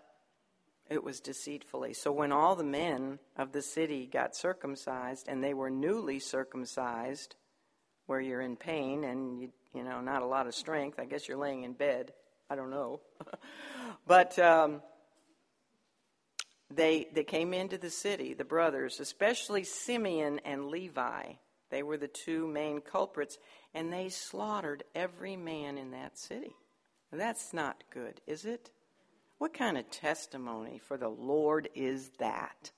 [0.88, 1.94] it was deceitfully.
[1.94, 7.36] So when all the men of the city got circumcised and they were newly circumcised,
[8.06, 11.28] where you're in pain and you you know not a lot of strength, I guess
[11.28, 12.12] you're laying in bed.
[12.50, 13.00] I don't know,
[14.06, 14.82] but um,
[16.70, 21.34] they they came into the city, the brothers, especially Simeon and Levi.
[21.72, 23.38] They were the two main culprits,
[23.72, 26.54] and they slaughtered every man in that city.
[27.10, 28.70] That's not good, is it?
[29.38, 32.70] What kind of testimony for the Lord is that?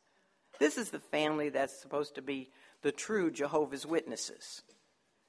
[0.61, 2.51] This is the family that's supposed to be
[2.83, 4.63] the true Jehovah's Witnesses.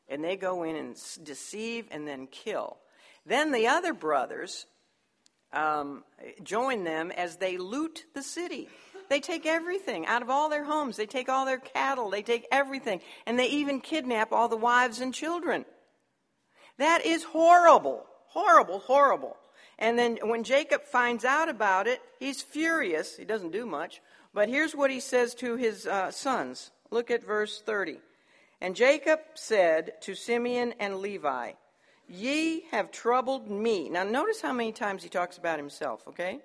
[0.07, 2.77] And they go in and deceive and then kill.
[3.25, 4.67] Then the other brothers
[5.51, 6.03] um,
[6.43, 8.69] join them as they loot the city.
[9.09, 10.97] They take everything out of all their homes.
[10.97, 12.09] They take all their cattle.
[12.09, 13.01] They take everything.
[13.25, 15.65] And they even kidnap all the wives and children.
[16.77, 18.05] That is horrible.
[18.27, 19.37] Horrible, horrible.
[19.77, 23.17] And then when Jacob finds out about it, he's furious.
[23.17, 24.01] He doesn't do much.
[24.33, 26.71] But here's what he says to his uh, sons.
[26.91, 27.99] Look at verse 30.
[28.61, 31.53] And Jacob said to Simeon and Levi,
[32.07, 33.89] Ye have troubled me.
[33.89, 36.39] Now, notice how many times he talks about himself, okay?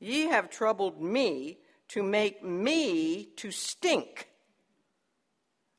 [0.00, 4.28] Ye have troubled me to make me to stink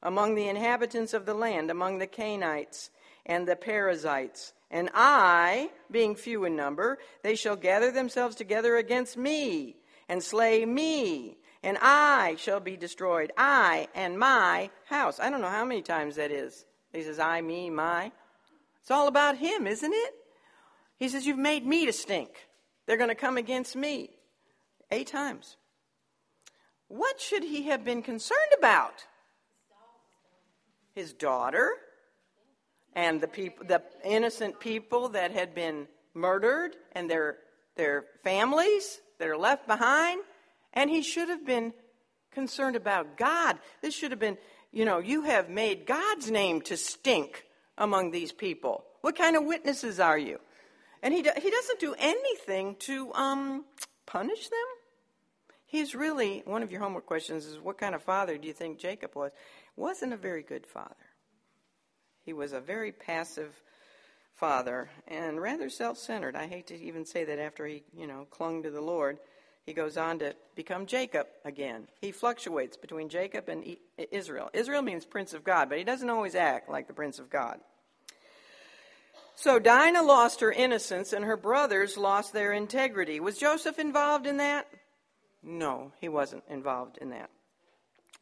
[0.01, 2.91] among the inhabitants of the land, among the Canaanites
[3.25, 9.17] and the Perizzites and I, being few in number, they shall gather themselves together against
[9.17, 9.77] me
[10.09, 15.19] and slay me, and I shall be destroyed, I and my house.
[15.19, 16.65] I don't know how many times that is.
[16.93, 18.11] He says, I, me, my.
[18.81, 20.13] It's all about him, isn't it?
[20.97, 22.29] He says, You've made me to stink.
[22.85, 24.11] They're going to come against me.
[24.91, 25.57] Eight times.
[26.87, 29.05] What should he have been concerned about?
[30.93, 31.71] His daughter
[32.95, 37.37] and the people, the innocent people that had been murdered and their,
[37.75, 40.21] their families that are left behind.
[40.73, 41.73] And he should have been
[42.31, 43.57] concerned about God.
[43.81, 44.37] This should have been,
[44.71, 47.45] you know, you have made God's name to stink
[47.77, 48.85] among these people.
[49.01, 50.39] What kind of witnesses are you?
[51.03, 53.65] And he, do, he doesn't do anything to um,
[54.05, 54.59] punish them.
[55.75, 58.79] He's really, one of your homework questions is what kind of father do you think
[58.79, 59.31] Jacob was?
[59.75, 60.95] Wasn't a very good father.
[62.23, 63.61] He was a very passive
[64.35, 66.33] father and rather self centered.
[66.33, 69.17] I hate to even say that after he, you know, clung to the Lord.
[69.65, 71.89] He goes on to become Jacob again.
[71.99, 74.49] He fluctuates between Jacob and Israel.
[74.53, 77.59] Israel means Prince of God, but he doesn't always act like the Prince of God.
[79.35, 83.19] So Dinah lost her innocence and her brothers lost their integrity.
[83.19, 84.67] Was Joseph involved in that?
[85.45, 87.29] No, he wasn't involved in that.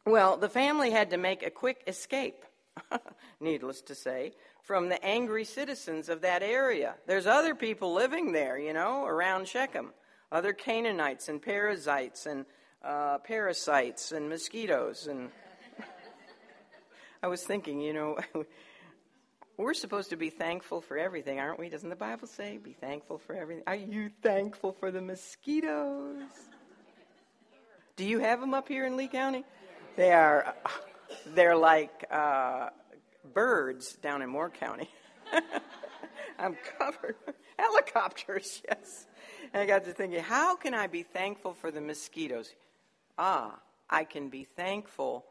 [0.06, 2.44] Well, the family had to make a quick escape,
[3.40, 4.32] needless to say,
[4.62, 6.96] from the angry citizens of that area.
[7.06, 9.92] There's other people living there, you know, around Shechem.
[10.30, 12.44] Other Canaanites and Perizzites and
[12.82, 15.06] uh, parasites and mosquitoes.
[15.06, 15.30] And
[17.22, 18.18] I was thinking, you know,
[19.56, 21.70] we're supposed to be thankful for everything, aren't we?
[21.70, 23.64] Doesn't the Bible say, be thankful for everything?
[23.66, 26.20] Are you thankful for the mosquitoes?
[27.96, 29.44] Do you have them up here in Lee County?
[29.96, 30.54] They are,
[31.34, 32.70] they're like uh,
[33.32, 34.90] birds down in Moore County.
[36.38, 37.14] I'm covered.
[37.56, 39.06] Helicopters, yes.
[39.52, 42.52] And I got to thinking, how can I be thankful for the mosquitoes?
[43.16, 45.24] Ah, I can be thankful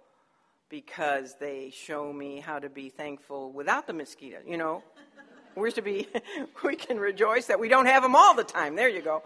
[0.69, 4.83] because they show me how to be thankful without the mosquitoes, You know,
[5.55, 6.07] we're to be,
[6.63, 8.77] we can rejoice that we don't have them all the time.
[8.77, 9.21] There you go.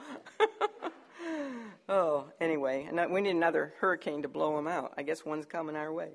[1.90, 4.94] Oh, anyway, and we need another hurricane to blow them out.
[4.98, 6.10] I guess one's coming our way.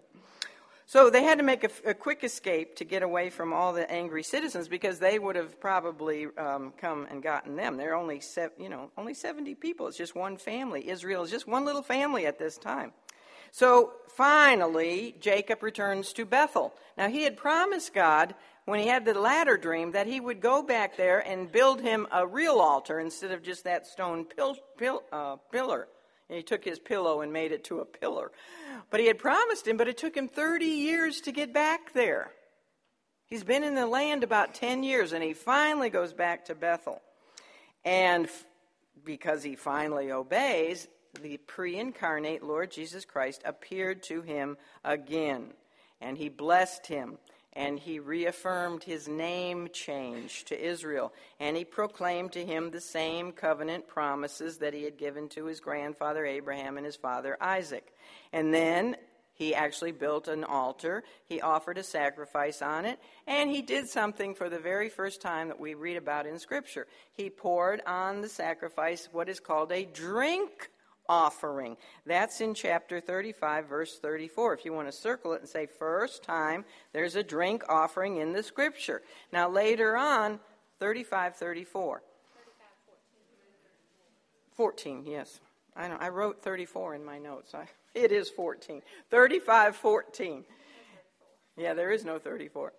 [0.85, 3.91] So they had to make a, a quick escape to get away from all the
[3.91, 7.79] angry citizens because they would have probably um, come and gotten them.
[7.79, 9.87] They're only, se- you know, only 70 people.
[9.89, 10.91] It's just one family.
[10.91, 12.93] Israel is just one little family at this time.
[13.53, 16.75] So finally, Jacob returns to Bethel.
[16.99, 20.63] Now he had promised God when he had the ladder dream that he would go
[20.63, 25.03] back there and build him a real altar instead of just that stone pil- pil-
[25.13, 25.89] uh, pillar.
[26.29, 28.31] And he took his pillow and made it to a pillar.
[28.91, 32.31] But he had promised him, but it took him 30 years to get back there.
[33.27, 37.01] He's been in the land about 10 years, and he finally goes back to Bethel.
[37.85, 38.45] And f-
[39.05, 40.87] because he finally obeys,
[41.21, 45.53] the pre incarnate Lord Jesus Christ appeared to him again.
[46.01, 47.19] And he blessed him
[47.55, 53.33] and he reaffirmed his name change to Israel, and he proclaimed to him the same
[53.33, 57.95] covenant promises that he had given to his grandfather Abraham and his father Isaac.
[58.33, 58.97] And then
[59.35, 64.35] he actually built an altar, he offered a sacrifice on it, and he did something
[64.35, 66.87] for the very first time that we read about in Scripture.
[67.13, 70.71] He poured on the sacrifice what is called a drink
[71.13, 71.77] offering.
[72.07, 74.55] That's in chapter 35, verse 34.
[74.55, 78.33] If you want to circle it and say first time, there's a drink offering in
[78.33, 79.03] the scripture.
[79.31, 80.41] Now, later on,
[80.81, 82.03] 35, 34.
[84.55, 85.41] 14, yes.
[85.77, 85.99] I know.
[86.01, 87.55] I wrote 34 in my notes.
[87.55, 88.81] I, it is 14.
[89.11, 90.45] 35, 14.
[91.59, 92.73] Yeah, there is no 34.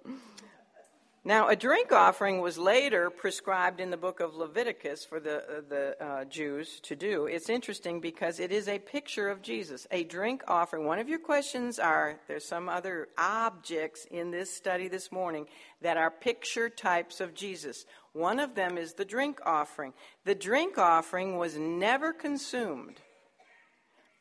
[1.26, 5.62] Now, a drink offering was later prescribed in the book of Leviticus for the, uh,
[5.70, 7.28] the uh, Jews to do.
[7.28, 9.88] It's interesting because it is a picture of Jesus.
[9.92, 10.86] A drink offering.
[10.86, 15.46] One of your questions are there's some other objects in this study this morning
[15.82, 17.86] that are picture types of Jesus.
[18.12, 19.94] One of them is the drink offering.
[20.26, 23.00] The drink offering was never consumed,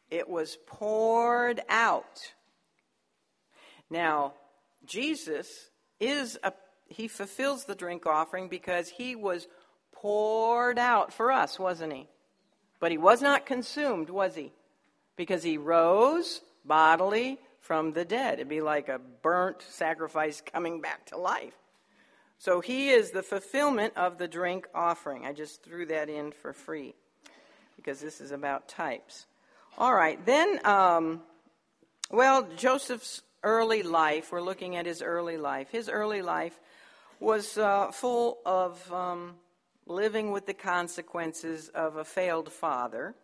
[0.09, 2.33] it was poured out.
[3.91, 4.35] Now,
[4.87, 5.49] Jesus
[5.99, 6.53] is a
[6.93, 9.49] he fulfills the drink offering because he was
[9.93, 12.09] poured out for us, wasn't he?
[12.81, 14.53] But he was not consumed, was he?
[15.17, 18.35] Because he rose bodily from the dead.
[18.35, 21.55] It'd be like a burnt sacrifice coming back to life.
[22.39, 25.25] So he is the fulfillment of the drink offering.
[25.25, 26.95] I just threw that in for free
[27.77, 29.27] because this is about types.
[29.79, 31.23] All right, then, um,
[32.11, 35.69] well, Joseph's early life, we're looking at his early life.
[35.71, 36.59] His early life
[37.23, 39.35] was uh, full of um,
[39.87, 43.15] living with the consequences of a failed father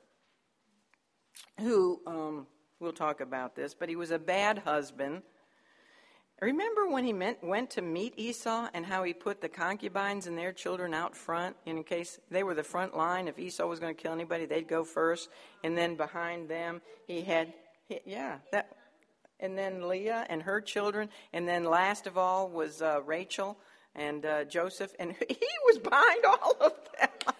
[1.58, 2.46] who, um,
[2.78, 5.22] we'll talk about this, but he was a bad husband.
[6.40, 10.38] Remember when he meant, went to meet Esau and how he put the concubines and
[10.38, 13.26] their children out front in case they were the front line?
[13.26, 15.28] If Esau was going to kill anybody, they'd go first.
[15.64, 17.52] And then behind them, he had,
[17.88, 18.76] he, yeah, that,
[19.40, 21.08] and then Leah and her children.
[21.32, 23.58] And then last of all was uh, Rachel
[23.94, 27.24] and uh, Joseph, and he was behind all of that.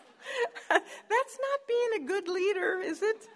[0.69, 3.29] That's not being a good leader, is it?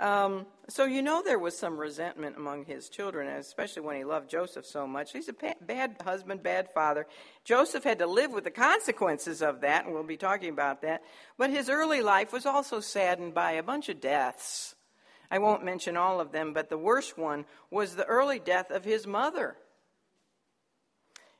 [0.00, 4.30] Um, so you know there was some resentment among his children, especially when he loved
[4.30, 5.12] Joseph so much.
[5.12, 7.06] He's a bad husband, bad father.
[7.44, 11.02] Joseph had to live with the consequences of that, and we'll be talking about that.
[11.36, 14.76] But his early life was also saddened by a bunch of deaths.
[15.30, 18.84] I won't mention all of them, but the worst one was the early death of
[18.84, 19.56] his mother.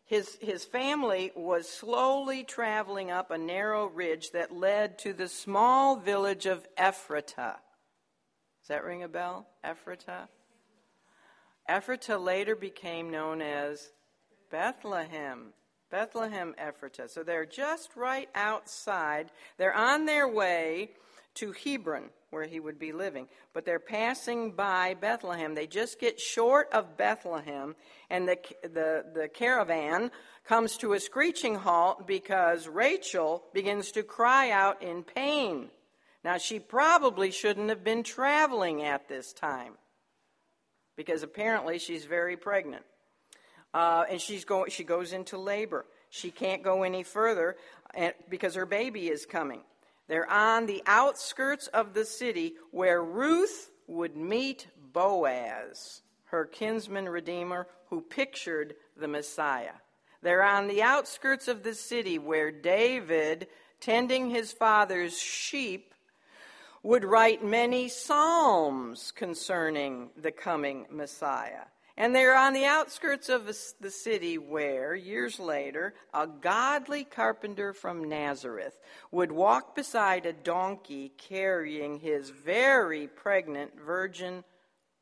[0.08, 5.96] His, his family was slowly traveling up a narrow ridge that led to the small
[5.96, 7.56] village of Ephrata.
[8.62, 9.46] Does that ring a bell?
[9.62, 10.28] Ephrata?
[11.68, 13.90] Ephrata later became known as
[14.50, 15.52] Bethlehem.
[15.90, 17.06] Bethlehem Ephrata.
[17.10, 19.30] So they're just right outside.
[19.58, 20.92] They're on their way
[21.34, 23.28] to Hebron, where he would be living.
[23.52, 25.54] But they're passing by Bethlehem.
[25.54, 27.74] They just get short of Bethlehem,
[28.10, 30.10] and the, the, the caravan
[30.44, 35.70] comes to a screeching halt because Rachel begins to cry out in pain.
[36.24, 39.74] Now, she probably shouldn't have been traveling at this time
[40.96, 42.84] because apparently she's very pregnant.
[43.72, 45.84] Uh, and she's go, she goes into labor.
[46.10, 47.56] She can't go any further
[48.28, 49.60] because her baby is coming.
[50.08, 57.68] They're on the outskirts of the city where Ruth would meet Boaz, her kinsman redeemer
[57.90, 59.74] who pictured the Messiah.
[60.22, 63.48] They're on the outskirts of the city where David,
[63.80, 65.94] tending his father's sheep,
[66.82, 71.66] would write many psalms concerning the coming Messiah.
[71.98, 73.46] And they're on the outskirts of
[73.80, 78.78] the city where, years later, a godly carpenter from Nazareth
[79.10, 84.44] would walk beside a donkey carrying his very pregnant virgin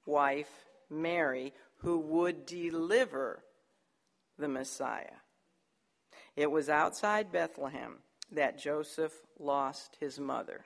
[0.06, 0.48] wife,
[0.88, 3.44] Mary, who would deliver
[4.38, 5.20] the Messiah.
[6.34, 7.96] It was outside Bethlehem
[8.32, 10.64] that Joseph lost his mother.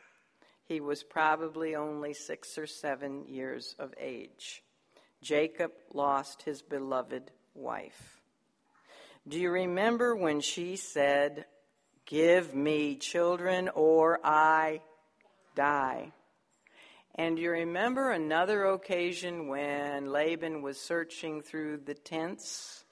[0.64, 4.62] He was probably only six or seven years of age.
[5.22, 8.20] Jacob lost his beloved wife.
[9.28, 11.44] Do you remember when she said,
[12.06, 14.80] Give me children or I
[15.54, 16.12] die?
[17.14, 22.84] And you remember another occasion when Laban was searching through the tents?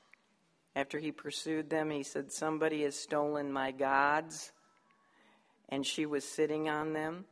[0.76, 4.52] After he pursued them, he said, Somebody has stolen my gods.
[5.70, 7.24] And she was sitting on them.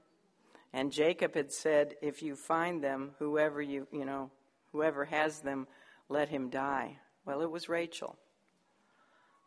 [0.72, 4.30] And Jacob had said, If you find them, whoever you, you know,
[4.76, 5.66] Whoever has them,
[6.10, 6.98] let him die.
[7.24, 8.18] Well, it was Rachel.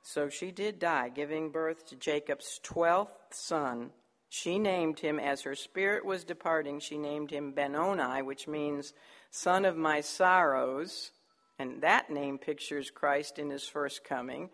[0.02, 3.92] So she did die, giving birth to Jacob's twelfth son.
[4.28, 8.94] She named him, as her spirit was departing, she named him Benoni, which means
[9.30, 11.12] son of my sorrows.
[11.60, 14.50] And that name pictures Christ in his first coming.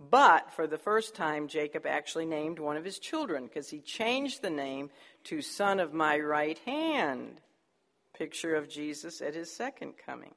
[0.00, 4.40] But for the first time, Jacob actually named one of his children because he changed
[4.40, 4.88] the name
[5.24, 7.42] to son of my right hand
[8.14, 10.34] picture of Jesus at his second coming.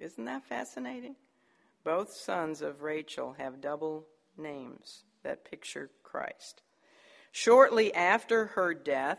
[0.00, 1.16] Isn't that fascinating?
[1.84, 4.06] Both sons of Rachel have double
[4.36, 6.62] names that picture Christ.
[7.32, 9.18] Shortly after her death,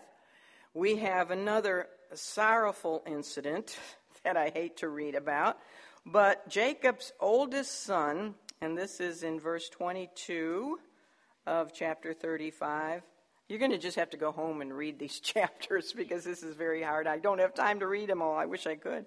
[0.74, 3.78] we have another sorrowful incident
[4.24, 5.58] that I hate to read about.
[6.06, 10.80] But Jacob's oldest son, and this is in verse 22
[11.46, 13.04] of chapter 35,
[13.48, 16.56] you're going to just have to go home and read these chapters because this is
[16.56, 17.08] very hard.
[17.08, 18.36] I don't have time to read them all.
[18.36, 19.06] I wish I could.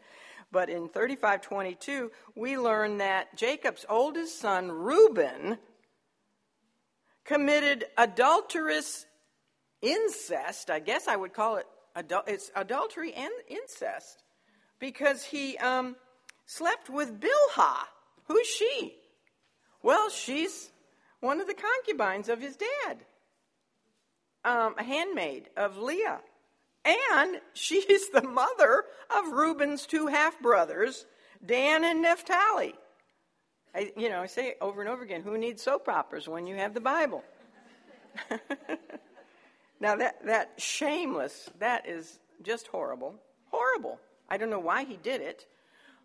[0.53, 5.59] But in 3522, we learn that Jacob's oldest son, Reuben,
[7.25, 9.07] committed adulterous
[9.81, 10.71] incest.
[10.71, 11.67] I guess I would call it
[11.97, 14.25] adul- it's adultery and incest
[14.81, 15.95] because he um,
[16.47, 17.85] slept with Bilhah.
[18.25, 18.95] Who's she?
[19.83, 20.71] Well, she's
[21.21, 22.99] one of the concubines of his dad
[24.45, 26.21] um, a handmaid of Leah.
[26.85, 28.85] And she's the mother
[29.17, 31.05] of Reuben's two half brothers,
[31.45, 32.75] Dan and Naphtali.
[33.75, 36.57] I, you know, I say over and over again, who needs soap operas when you
[36.57, 37.23] have the Bible?
[39.81, 43.15] now that that shameless, that is just horrible,
[43.51, 44.01] horrible.
[44.29, 45.47] I don't know why he did it,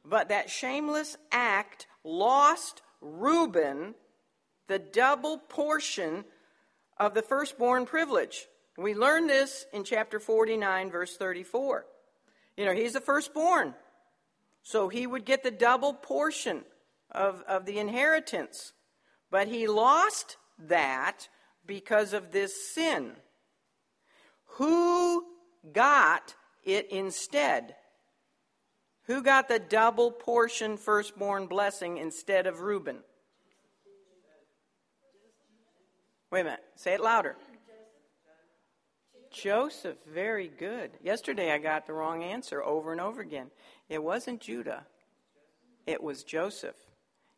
[0.03, 3.95] but that shameless act lost Reuben
[4.67, 6.25] the double portion
[6.97, 8.47] of the firstborn privilege.
[8.77, 11.85] We learn this in chapter 49, verse 34.
[12.57, 13.73] You know, he's the firstborn.
[14.63, 16.63] So he would get the double portion
[17.11, 18.73] of, of the inheritance.
[19.29, 20.37] But he lost
[20.67, 21.29] that
[21.65, 23.11] because of this sin.
[24.57, 25.25] Who
[25.71, 27.75] got it instead?
[29.03, 32.99] Who got the double portion firstborn blessing instead of Reuben?
[36.35, 36.65] Wait a minute.
[36.75, 37.37] Say it louder.
[39.31, 40.91] Joseph, very good.
[41.01, 43.51] Yesterday I got the wrong answer over and over again.
[43.87, 44.85] It wasn't Judah,
[45.87, 46.75] it was Joseph.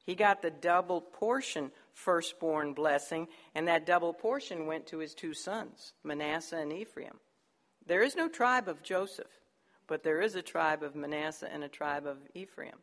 [0.03, 5.35] He got the double portion firstborn blessing, and that double portion went to his two
[5.35, 7.19] sons, Manasseh and Ephraim.
[7.85, 9.27] There is no tribe of Joseph,
[9.85, 12.79] but there is a tribe of Manasseh and a tribe of Ephraim.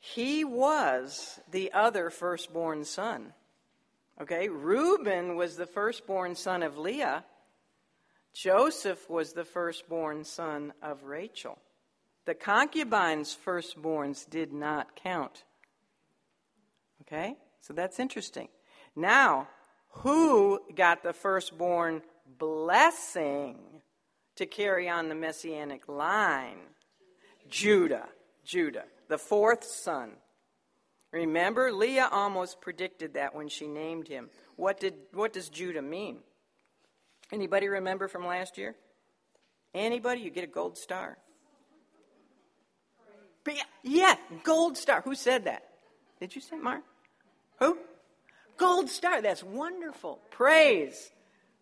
[0.00, 3.32] He was the other firstborn son.
[4.20, 7.24] Okay, Reuben was the firstborn son of Leah.
[8.34, 11.58] Joseph was the firstborn son of Rachel.
[12.24, 15.44] The concubine's firstborns did not count.
[17.02, 18.48] Okay, so that's interesting.
[18.94, 19.48] Now,
[19.88, 22.02] who got the firstborn
[22.38, 23.58] blessing
[24.36, 26.58] to carry on the messianic line?
[27.48, 28.08] Judah.
[28.44, 30.12] Judah, the fourth son.
[31.12, 34.30] Remember, Leah almost predicted that when she named him.
[34.56, 36.18] What did what does Judah mean?
[37.30, 38.74] Anybody remember from last year?
[39.74, 40.20] Anybody?
[40.20, 41.18] You get a gold star.
[43.82, 45.02] Yeah, gold star.
[45.02, 45.64] Who said that?
[46.20, 46.82] Did you say Mark?
[47.58, 47.76] Who?
[48.56, 49.20] Gold star.
[49.20, 50.20] That's wonderful.
[50.30, 51.10] Praise.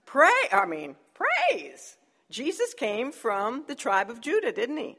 [0.07, 0.31] Pray.
[0.53, 1.97] I mean, praise.
[2.31, 4.97] Jesus came from the tribe of Judah, didn't he?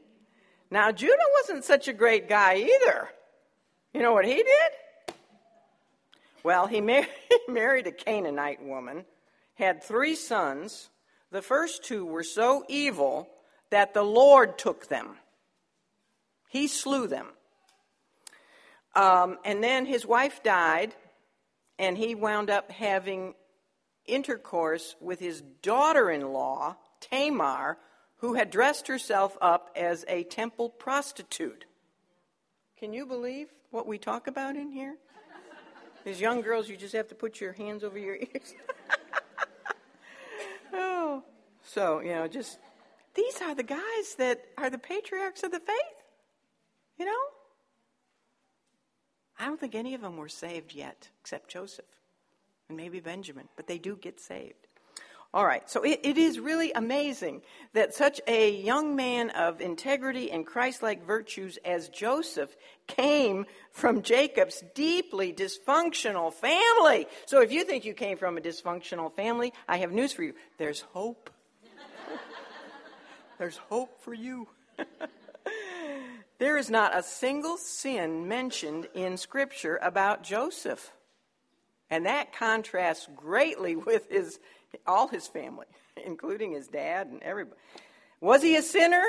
[0.70, 3.08] Now, Judah wasn't such a great guy either.
[3.92, 5.14] You know what he did?
[6.42, 7.06] Well, he mar-
[7.48, 9.04] married a Canaanite woman,
[9.54, 10.88] had three sons.
[11.30, 13.28] The first two were so evil
[13.70, 15.16] that the Lord took them.
[16.48, 17.28] He slew them.
[18.94, 20.94] Um, and then his wife died,
[21.78, 23.34] and he wound up having
[24.06, 27.78] intercourse with his daughter in law, Tamar,
[28.16, 31.64] who had dressed herself up as a temple prostitute.
[32.82, 34.96] Can you believe what we talk about in here?
[36.04, 38.56] As young girls, you just have to put your hands over your ears.
[40.72, 41.22] oh,
[41.64, 42.58] so, you know, just
[43.14, 45.76] these are the guys that are the patriarchs of the faith.
[46.98, 47.22] You know?
[49.38, 51.84] I don't think any of them were saved yet, except Joseph
[52.68, 54.66] and maybe Benjamin, but they do get saved.
[55.34, 57.40] All right, so it, it is really amazing
[57.72, 62.54] that such a young man of integrity and Christ like virtues as Joseph
[62.86, 67.06] came from Jacob's deeply dysfunctional family.
[67.24, 70.34] So if you think you came from a dysfunctional family, I have news for you.
[70.58, 71.30] There's hope.
[73.38, 74.48] There's hope for you.
[76.38, 80.92] there is not a single sin mentioned in Scripture about Joseph.
[81.88, 84.38] And that contrasts greatly with his
[84.86, 85.66] all his family,
[86.04, 87.58] including his dad and everybody.
[88.20, 89.04] Was he a sinner?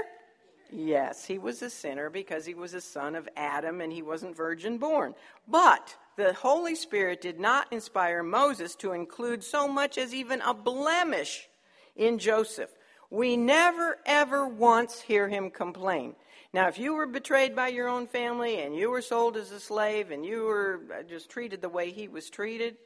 [0.72, 4.36] Yes, he was a sinner because he was a son of Adam and he wasn't
[4.36, 5.14] virgin born.
[5.48, 10.54] But the Holy Spirit did not inspire Moses to include so much as even a
[10.54, 11.48] blemish
[11.96, 12.72] in Joseph.
[13.12, 16.16] We never, ever once hear him complain.
[16.54, 19.60] Now, if you were betrayed by your own family and you were sold as a
[19.60, 22.78] slave and you were uh, just treated the way he was treated,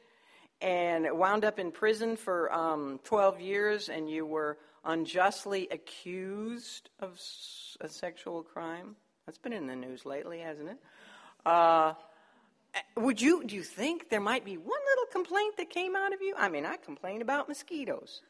[0.60, 7.20] and wound up in prison for um, 12 years and you were unjustly accused of
[7.80, 8.96] a sexual crime.
[9.26, 10.78] That's been in the news lately, hasn't it?
[11.44, 11.94] Uh,
[12.96, 16.20] would you do you think there might be one little complaint that came out of
[16.20, 16.34] you?
[16.36, 18.22] I mean, I complain about mosquitoes.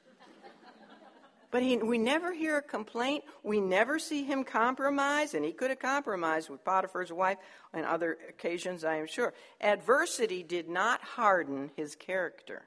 [1.51, 3.25] But he, we never hear a complaint.
[3.43, 7.39] We never see him compromise, and he could have compromised with Potiphar's wife
[7.73, 9.33] on other occasions, I am sure.
[9.61, 12.65] Adversity did not harden his character.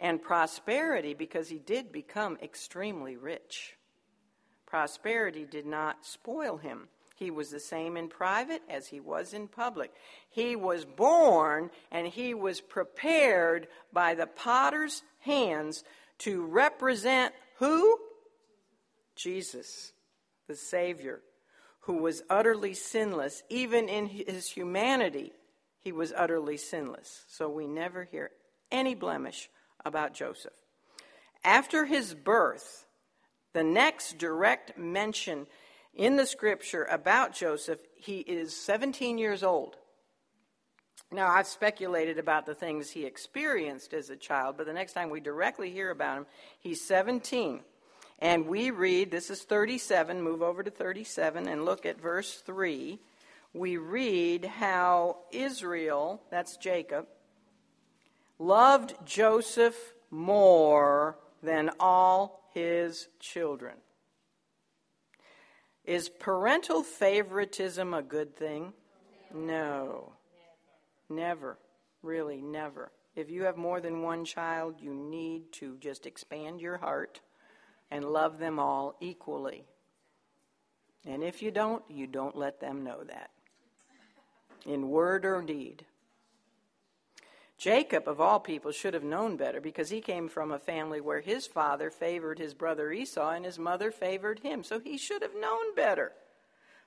[0.00, 3.76] And prosperity, because he did become extremely rich,
[4.66, 6.88] prosperity did not spoil him.
[7.16, 9.92] He was the same in private as he was in public.
[10.30, 15.84] He was born and he was prepared by the potter's hands
[16.20, 17.98] to represent who?
[19.16, 19.92] Jesus,
[20.48, 21.20] the Savior,
[21.80, 23.42] who was utterly sinless.
[23.48, 25.32] Even in his humanity,
[25.78, 27.24] he was utterly sinless.
[27.28, 28.30] So we never hear
[28.70, 29.48] any blemish
[29.84, 30.52] about Joseph.
[31.44, 32.86] After his birth,
[33.52, 35.46] the next direct mention
[35.94, 39.76] in the scripture about Joseph, he is 17 years old.
[41.10, 45.10] Now, I've speculated about the things he experienced as a child, but the next time
[45.10, 46.26] we directly hear about him,
[46.58, 47.60] he's 17.
[48.18, 52.98] And we read, this is 37, move over to 37 and look at verse 3.
[53.52, 57.06] We read how Israel, that's Jacob,
[58.38, 59.76] loved Joseph
[60.10, 63.74] more than all his children.
[65.84, 68.72] Is parental favoritism a good thing?
[69.32, 70.14] No.
[71.14, 71.58] Never.
[72.02, 72.92] Really, never.
[73.16, 77.20] if you have more than one child, you need to just expand your heart
[77.90, 79.64] and love them all equally.
[81.06, 83.30] And if you don't, you don't let them know that
[84.66, 85.84] in word or deed.
[87.56, 91.20] Jacob, of all people, should have known better because he came from a family where
[91.20, 94.64] his father favored his brother Esau and his mother favored him.
[94.64, 96.12] So he should have known better.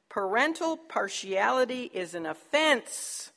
[0.09, 3.31] Parental partiality is an offense.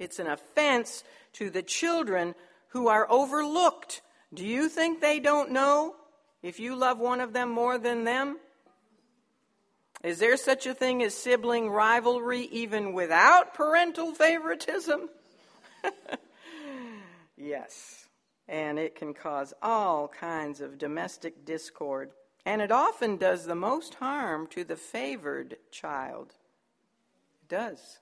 [0.00, 2.34] It's an offense to the children
[2.68, 4.00] who are overlooked.
[4.32, 5.94] Do you think they don't know
[6.42, 8.38] if you love one of them more than them?
[10.02, 15.10] Is there such a thing as sibling rivalry even without parental favoritism?
[17.36, 18.08] yes.
[18.48, 22.12] And it can cause all kinds of domestic discord.
[22.46, 26.32] And it often does the most harm to the favored child.
[27.42, 27.99] It does.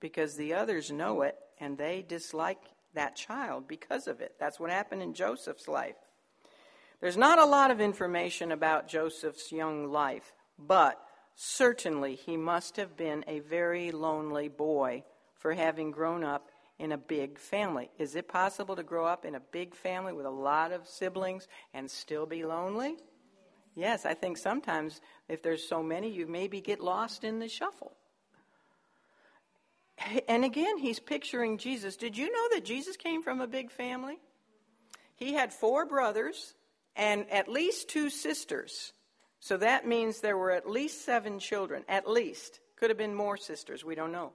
[0.00, 2.62] Because the others know it and they dislike
[2.94, 4.34] that child because of it.
[4.40, 5.96] That's what happened in Joseph's life.
[7.00, 11.00] There's not a lot of information about Joseph's young life, but
[11.34, 16.98] certainly he must have been a very lonely boy for having grown up in a
[16.98, 17.90] big family.
[17.98, 21.46] Is it possible to grow up in a big family with a lot of siblings
[21.72, 22.96] and still be lonely?
[23.74, 27.92] Yes, I think sometimes if there's so many, you maybe get lost in the shuffle.
[30.28, 31.96] And again, he's picturing Jesus.
[31.96, 34.18] Did you know that Jesus came from a big family?
[35.14, 36.54] He had four brothers
[36.96, 38.92] and at least two sisters.
[39.40, 41.84] So that means there were at least seven children.
[41.88, 42.60] At least.
[42.76, 43.84] Could have been more sisters.
[43.84, 44.32] We don't know.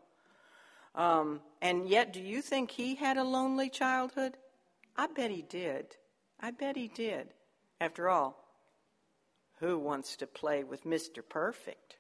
[0.94, 4.38] Um, and yet, do you think he had a lonely childhood?
[4.96, 5.88] I bet he did.
[6.40, 7.28] I bet he did.
[7.82, 8.46] After all,
[9.60, 11.22] who wants to play with Mr.
[11.28, 11.98] Perfect?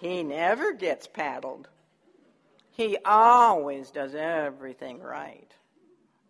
[0.00, 1.68] He never gets paddled.
[2.70, 5.50] He always does everything right.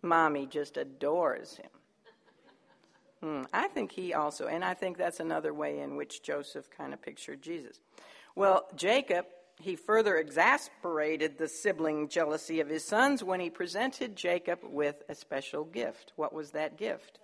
[0.01, 1.69] Mommy just adores him.
[3.21, 6.93] Hmm, I think he also, and I think that's another way in which Joseph kind
[6.93, 7.79] of pictured Jesus.
[8.35, 9.25] Well, Jacob,
[9.59, 15.15] he further exasperated the sibling jealousy of his sons when he presented Jacob with a
[15.15, 16.11] special gift.
[16.15, 17.19] What was that gift?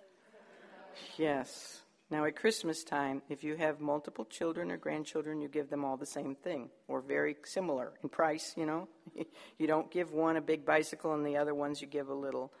[1.16, 1.82] Yes.
[2.12, 5.96] Now, at Christmas time, if you have multiple children or grandchildren, you give them all
[5.96, 8.86] the same thing or very similar in price, you know.
[9.58, 12.52] you don't give one a big bicycle and the other ones you give a little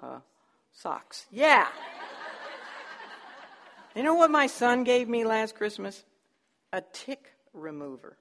[0.00, 0.20] uh,
[0.70, 1.26] socks.
[1.32, 1.66] Yeah.
[3.96, 6.04] you know what my son gave me last Christmas?
[6.72, 8.16] A tick remover.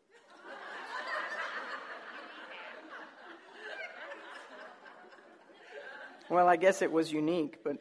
[6.31, 7.77] well, I guess it was unique, but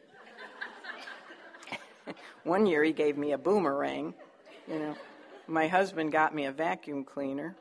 [2.43, 4.13] one year he gave me a boomerang,
[4.67, 4.95] you know.
[5.47, 7.55] My husband got me a vacuum cleaner.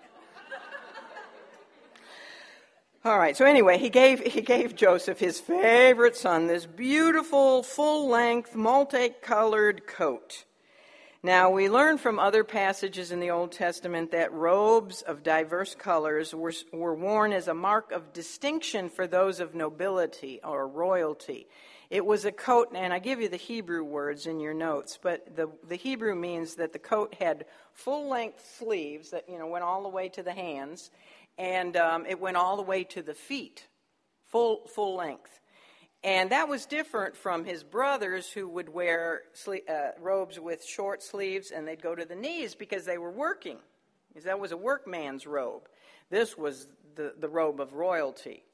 [3.05, 3.37] All right.
[3.37, 10.45] So anyway, he gave he gave Joseph his favorite son this beautiful full-length multicolored coat.
[11.23, 16.33] Now, we learn from other passages in the Old Testament that robes of diverse colors
[16.33, 21.49] were, were worn as a mark of distinction for those of nobility or royalty.
[21.91, 25.37] It was a coat, and I give you the Hebrew words in your notes, but
[25.37, 29.65] the, the Hebrew means that the coat had full length sleeves that you know went
[29.65, 30.91] all the way to the hands,
[31.39, 33.67] and um, it went all the way to the feet,
[34.27, 35.41] full full length.
[36.05, 41.03] And that was different from his brothers who would wear sle- uh, robes with short
[41.03, 43.59] sleeves and they'd go to the knees because they were working.
[44.09, 45.69] Because that was a workman's robe.
[46.09, 48.45] This was the, the robe of royalty.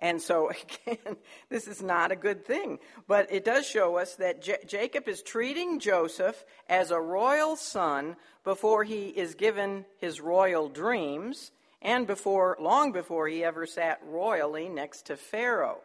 [0.00, 0.50] And so,
[0.86, 1.16] again,
[1.48, 2.78] this is not a good thing.
[3.06, 8.16] But it does show us that J- Jacob is treating Joseph as a royal son
[8.44, 14.68] before he is given his royal dreams and before long before he ever sat royally
[14.68, 15.80] next to Pharaoh.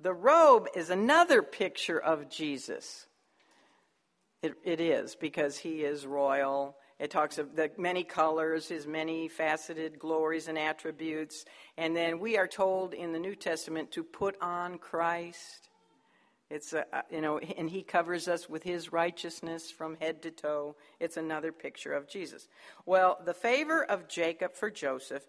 [0.00, 3.06] The robe is another picture of Jesus.
[4.42, 6.76] It, it is because he is royal.
[6.98, 11.44] It talks of the many colors, his many faceted glories and attributes.
[11.76, 15.68] And then we are told in the New Testament to put on Christ.
[16.50, 20.76] It's a, you know, and he covers us with his righteousness from head to toe.
[20.98, 22.48] It's another picture of Jesus.
[22.86, 25.26] Well, the favor of Jacob for Joseph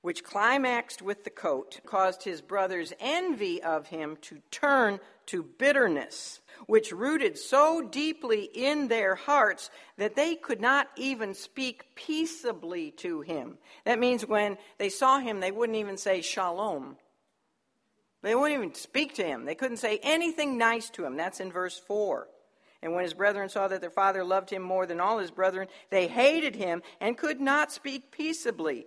[0.00, 6.40] which climaxed with the coat, caused his brothers' envy of him to turn to bitterness,
[6.66, 13.20] which rooted so deeply in their hearts that they could not even speak peaceably to
[13.22, 13.58] him.
[13.84, 16.96] That means when they saw him, they wouldn't even say shalom.
[18.22, 19.44] They wouldn't even speak to him.
[19.44, 21.16] They couldn't say anything nice to him.
[21.16, 22.28] That's in verse 4.
[22.82, 25.66] And when his brethren saw that their father loved him more than all his brethren,
[25.90, 28.86] they hated him and could not speak peaceably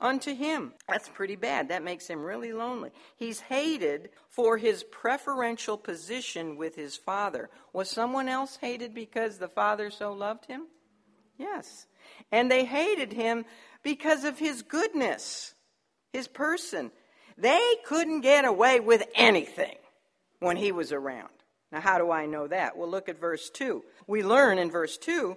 [0.00, 0.72] unto him.
[0.88, 1.68] That's pretty bad.
[1.68, 2.90] That makes him really lonely.
[3.16, 7.50] He's hated for his preferential position with his father.
[7.72, 10.66] Was someone else hated because the father so loved him?
[11.38, 11.86] Yes.
[12.32, 13.44] And they hated him
[13.82, 15.54] because of his goodness,
[16.12, 16.90] his person.
[17.36, 19.76] They couldn't get away with anything
[20.40, 21.30] when he was around.
[21.72, 22.76] Now, how do I know that?
[22.76, 23.82] Well, look at verse 2.
[24.06, 25.36] We learn in verse 2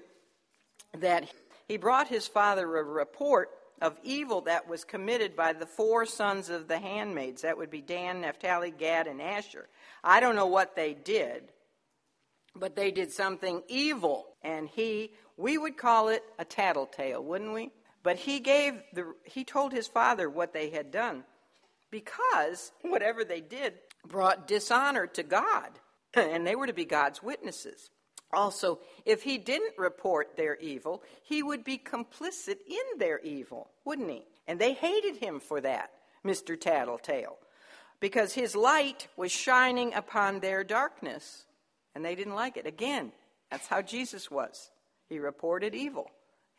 [0.99, 1.29] that
[1.67, 3.49] he brought his father a report
[3.83, 7.41] of evil that was committed by the four sons of the handmaids.
[7.41, 9.67] That would be Dan, Naphtali, Gad, and Asher.
[10.01, 11.51] I don't know what they did,
[12.55, 14.25] but they did something evil.
[14.41, 17.71] And he, we would call it a tattletale, wouldn't we?
[18.03, 21.25] But he gave the, he told his father what they had done
[21.91, 23.73] because whatever they did
[24.07, 25.69] brought dishonor to God.
[26.15, 27.89] And they were to be God's witnesses.
[28.33, 34.09] Also, if he didn't report their evil, he would be complicit in their evil, wouldn't
[34.09, 34.25] he?
[34.47, 35.91] And they hated him for that,
[36.25, 36.59] Mr.
[36.59, 37.37] Tattletale,
[37.99, 41.45] because his light was shining upon their darkness,
[41.95, 42.65] and they didn't like it.
[42.65, 43.11] Again,
[43.49, 44.71] that's how Jesus was.
[45.07, 46.09] He reported evil.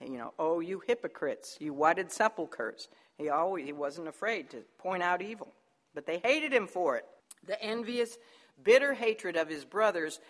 [0.01, 2.89] You know, oh, you hypocrites, you whited sepulchres.
[3.16, 5.53] He always he wasn't afraid to point out evil,
[5.95, 7.05] but they hated him for it.
[7.47, 8.16] The envious,
[8.62, 10.20] bitter hatred of his brothers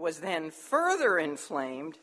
[0.00, 1.98] was then further inflamed.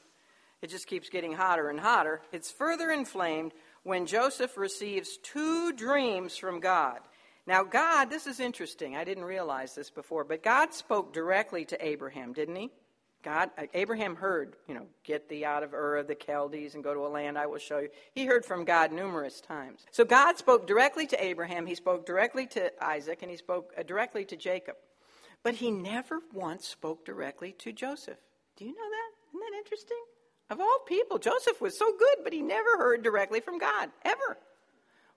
[0.61, 2.21] It just keeps getting hotter and hotter.
[2.31, 6.99] It's further inflamed when Joseph receives two dreams from God.
[7.45, 8.95] Now, God, this is interesting.
[8.95, 12.69] I didn't realize this before, but God spoke directly to Abraham, didn't he?
[13.23, 16.83] God, uh, Abraham heard, you know, get thee out of Ur of the Chaldees and
[16.83, 17.89] go to a land I will show you.
[18.13, 19.85] He heard from God numerous times.
[19.91, 23.83] So God spoke directly to Abraham, he spoke directly to Isaac, and he spoke uh,
[23.83, 24.75] directly to Jacob.
[25.47, 28.17] But he never once spoke directly to Joseph.
[28.57, 29.11] Do you know that?
[29.29, 30.03] Isn't that interesting?
[30.49, 34.37] Of all people, Joseph was so good, but he never heard directly from God, ever.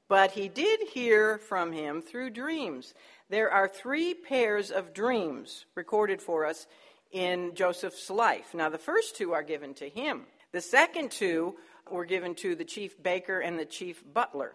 [0.07, 2.95] But he did hear from him through dreams.
[3.29, 6.69] There are three pairs of dreams recorded for us
[7.11, 8.55] in Joseph's life.
[8.55, 11.57] Now, the first two are given to him, the second two
[11.91, 14.53] were given to the chief baker and the chief butler.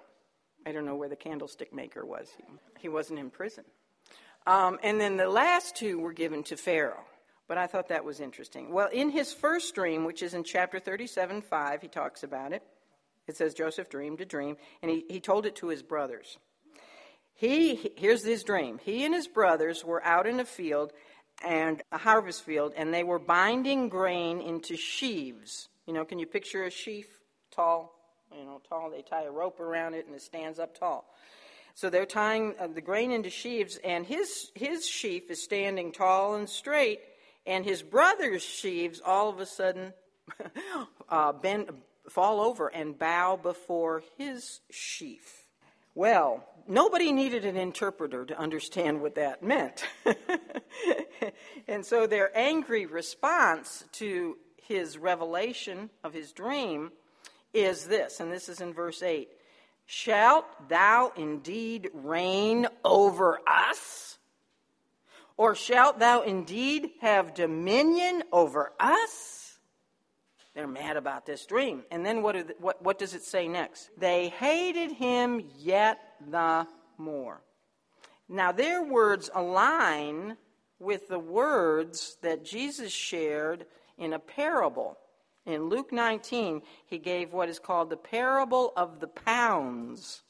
[0.66, 2.30] I don't know where the candlestick maker was,
[2.80, 3.66] he wasn't in prison.
[4.48, 7.04] Um, and then the last two were given to Pharaoh.
[7.48, 8.74] But I thought that was interesting.
[8.74, 12.64] Well, in his first dream, which is in chapter 37 5, he talks about it.
[13.28, 16.38] It says Joseph dreamed a dream, and he, he told it to his brothers.
[17.34, 18.80] He, here's his dream.
[18.84, 20.94] He and his brothers were out in a field
[21.44, 25.68] and a harvest field, and they were binding grain into sheaves.
[25.86, 27.08] You know, can you picture a sheaf?
[27.52, 27.94] Tall,
[28.32, 28.90] you know, tall.
[28.90, 31.06] They tie a rope around it, and it stands up tall.
[31.76, 36.36] So they're tying uh, the grain into sheaves, and his, his sheaf is standing tall
[36.36, 37.02] and straight,
[37.46, 39.92] and his brother's sheaves all of a sudden
[41.10, 41.70] uh, bend,
[42.10, 45.44] fall over and bow before his sheaf.
[45.96, 49.86] Well, nobody needed an interpreter to understand what that meant.
[51.68, 56.94] and so their angry response to his revelation of his dream
[57.54, 59.28] is this, and this is in verse 8
[59.86, 64.18] Shalt thou indeed reign over us?
[65.38, 69.58] Or shalt thou indeed have dominion over us?
[70.54, 71.84] They're mad about this dream.
[71.92, 73.90] And then what, the, what, what does it say next?
[73.98, 76.00] They hated him yet
[76.32, 76.66] the
[76.98, 77.42] more.
[78.30, 80.38] Now, their words align
[80.80, 83.66] with the words that Jesus shared
[83.98, 84.98] in a parable
[85.46, 90.24] in Luke 19, he gave what is called the parable of the pounds.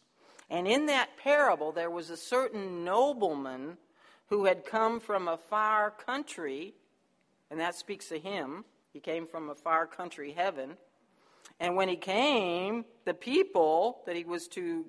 [0.49, 3.77] And in that parable, there was a certain nobleman
[4.27, 6.73] who had come from a far country,
[7.49, 8.65] and that speaks of him.
[8.91, 10.77] He came from a far country, heaven.
[11.59, 14.85] And when he came, the people that he was to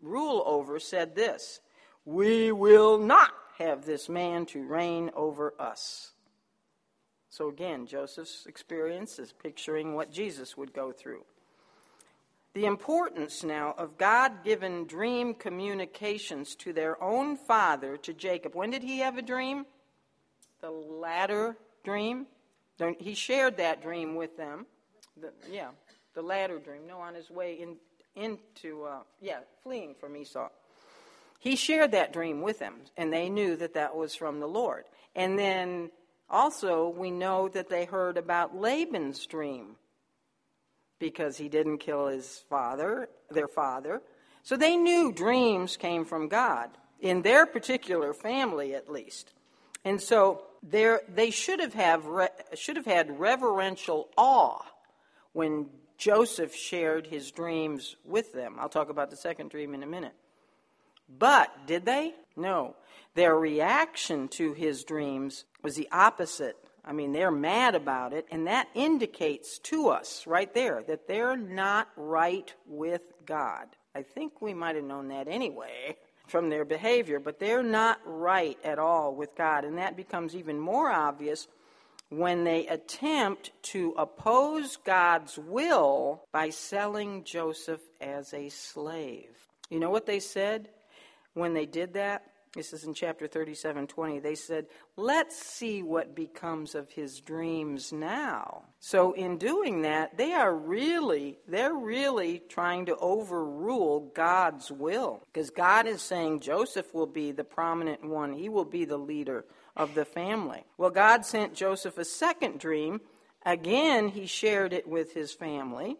[0.00, 1.60] rule over said this
[2.04, 6.12] We will not have this man to reign over us.
[7.30, 11.24] So again, Joseph's experience is picturing what Jesus would go through.
[12.54, 18.56] The importance now of God given dream communications to their own father, to Jacob.
[18.56, 19.64] When did he have a dream?
[20.60, 22.26] The ladder dream.
[22.98, 24.66] He shared that dream with them.
[25.20, 25.68] The, yeah,
[26.14, 26.88] the ladder dream.
[26.88, 27.76] No, on his way in,
[28.16, 30.48] into, uh, yeah, fleeing from Esau.
[31.38, 34.84] He shared that dream with them, and they knew that that was from the Lord.
[35.14, 35.90] And then
[36.30, 39.76] also, we know that they heard about Laban's dream
[40.98, 44.00] because he didn't kill his father, their father.
[44.42, 46.70] So they knew dreams came from God,
[47.00, 49.32] in their particular family at least.
[49.84, 54.62] And so they should have, have should have had reverential awe
[55.32, 55.66] when
[55.96, 58.56] Joseph shared his dreams with them.
[58.58, 60.14] I'll talk about the second dream in a minute.
[61.08, 62.14] But did they?
[62.36, 62.76] No.
[63.14, 66.56] Their reaction to his dreams was the opposite.
[66.84, 71.36] I mean, they're mad about it, and that indicates to us right there that they're
[71.36, 73.66] not right with God.
[73.94, 75.96] I think we might have known that anyway
[76.28, 80.58] from their behavior, but they're not right at all with God, and that becomes even
[80.58, 81.48] more obvious
[82.08, 89.30] when they attempt to oppose God's will by selling Joseph as a slave.
[89.70, 90.68] You know what they said
[91.34, 92.29] when they did that?
[92.52, 94.18] This is in chapter 37 20.
[94.18, 98.64] They said, Let's see what becomes of his dreams now.
[98.80, 105.22] So, in doing that, they are really, they're really trying to overrule God's will.
[105.32, 109.44] Because God is saying Joseph will be the prominent one, he will be the leader
[109.76, 110.64] of the family.
[110.76, 113.00] Well, God sent Joseph a second dream.
[113.46, 115.96] Again, he shared it with his family.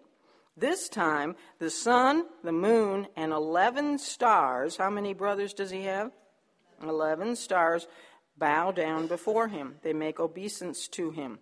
[0.57, 4.77] This time, the sun, the moon, and 11 stars.
[4.77, 6.11] How many brothers does he have?
[6.83, 7.87] 11 stars
[8.37, 9.77] bow down before him.
[9.83, 11.39] They make obeisance to him.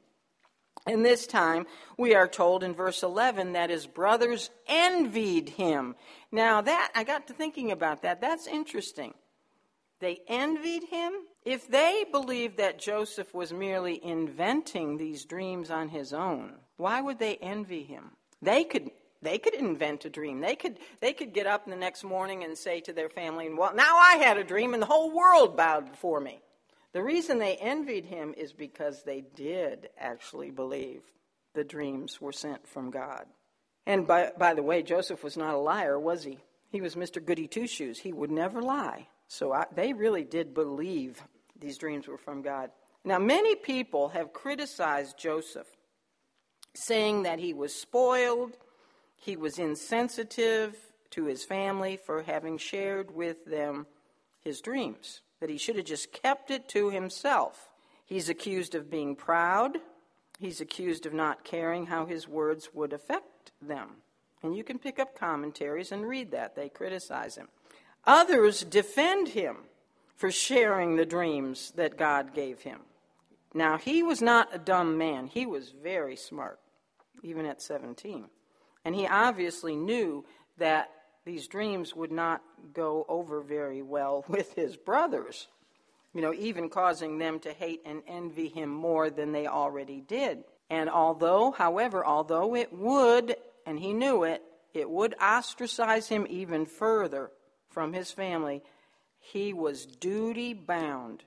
[0.86, 1.66] And this time,
[1.98, 5.96] we are told in verse 11 that his brothers envied him.
[6.32, 8.20] Now, that, I got to thinking about that.
[8.20, 9.14] That's interesting.
[10.00, 11.12] They envied him.
[11.44, 17.18] If they believed that Joseph was merely inventing these dreams on his own, why would
[17.18, 18.12] they envy him?
[18.40, 18.90] They could
[19.22, 20.40] they could invent a dream.
[20.40, 23.74] They could they could get up the next morning and say to their family, "Well,
[23.74, 26.40] now I had a dream and the whole world bowed before me."
[26.92, 31.02] The reason they envied him is because they did actually believe
[31.54, 33.26] the dreams were sent from God.
[33.86, 36.38] And by, by the way, Joseph was not a liar, was he?
[36.70, 37.24] He was Mr.
[37.24, 37.98] Goody Two Shoes.
[37.98, 39.08] He would never lie.
[39.28, 41.22] So I, they really did believe
[41.58, 42.70] these dreams were from God.
[43.04, 45.68] Now, many people have criticized Joseph,
[46.74, 48.56] saying that he was spoiled
[49.18, 50.76] he was insensitive
[51.10, 53.86] to his family for having shared with them
[54.40, 57.70] his dreams, that he should have just kept it to himself.
[58.06, 59.78] He's accused of being proud.
[60.38, 63.96] He's accused of not caring how his words would affect them.
[64.42, 66.54] And you can pick up commentaries and read that.
[66.54, 67.48] They criticize him.
[68.04, 69.56] Others defend him
[70.16, 72.80] for sharing the dreams that God gave him.
[73.52, 76.60] Now, he was not a dumb man, he was very smart,
[77.22, 78.26] even at 17.
[78.84, 80.24] And he obviously knew
[80.58, 80.90] that
[81.24, 85.48] these dreams would not go over very well with his brothers,
[86.14, 90.44] you know, even causing them to hate and envy him more than they already did.
[90.70, 94.42] And although, however, although it would, and he knew it,
[94.74, 97.30] it would ostracize him even further
[97.70, 98.62] from his family,
[99.18, 101.24] he was duty bound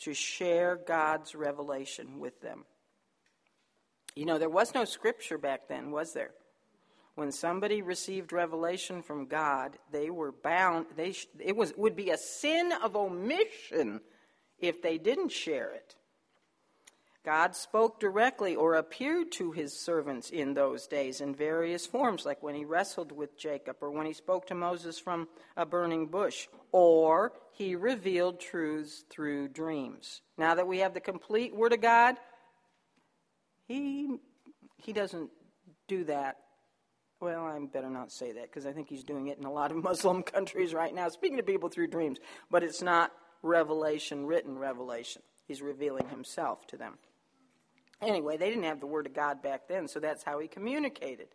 [0.00, 2.64] to share God's revelation with them.
[4.14, 6.30] You know, there was no scripture back then, was there?
[7.14, 10.86] When somebody received revelation from God, they were bound.
[10.96, 14.00] They sh- it was would be a sin of omission
[14.58, 15.94] if they didn't share it.
[17.24, 22.42] God spoke directly or appeared to his servants in those days in various forms, like
[22.42, 26.48] when he wrestled with Jacob, or when he spoke to Moses from a burning bush,
[26.70, 30.20] or he revealed truths through dreams.
[30.36, 32.16] Now that we have the complete Word of God,
[33.66, 34.18] he,
[34.76, 35.30] he doesn't
[35.88, 36.43] do that
[37.24, 39.70] well, I better not say that because I think he's doing it in a lot
[39.70, 42.18] of Muslim countries right now, speaking to people through dreams.
[42.50, 43.12] But it's not
[43.42, 45.22] revelation, written revelation.
[45.48, 46.98] He's revealing himself to them.
[48.02, 51.28] Anyway, they didn't have the Word of God back then, so that's how he communicated.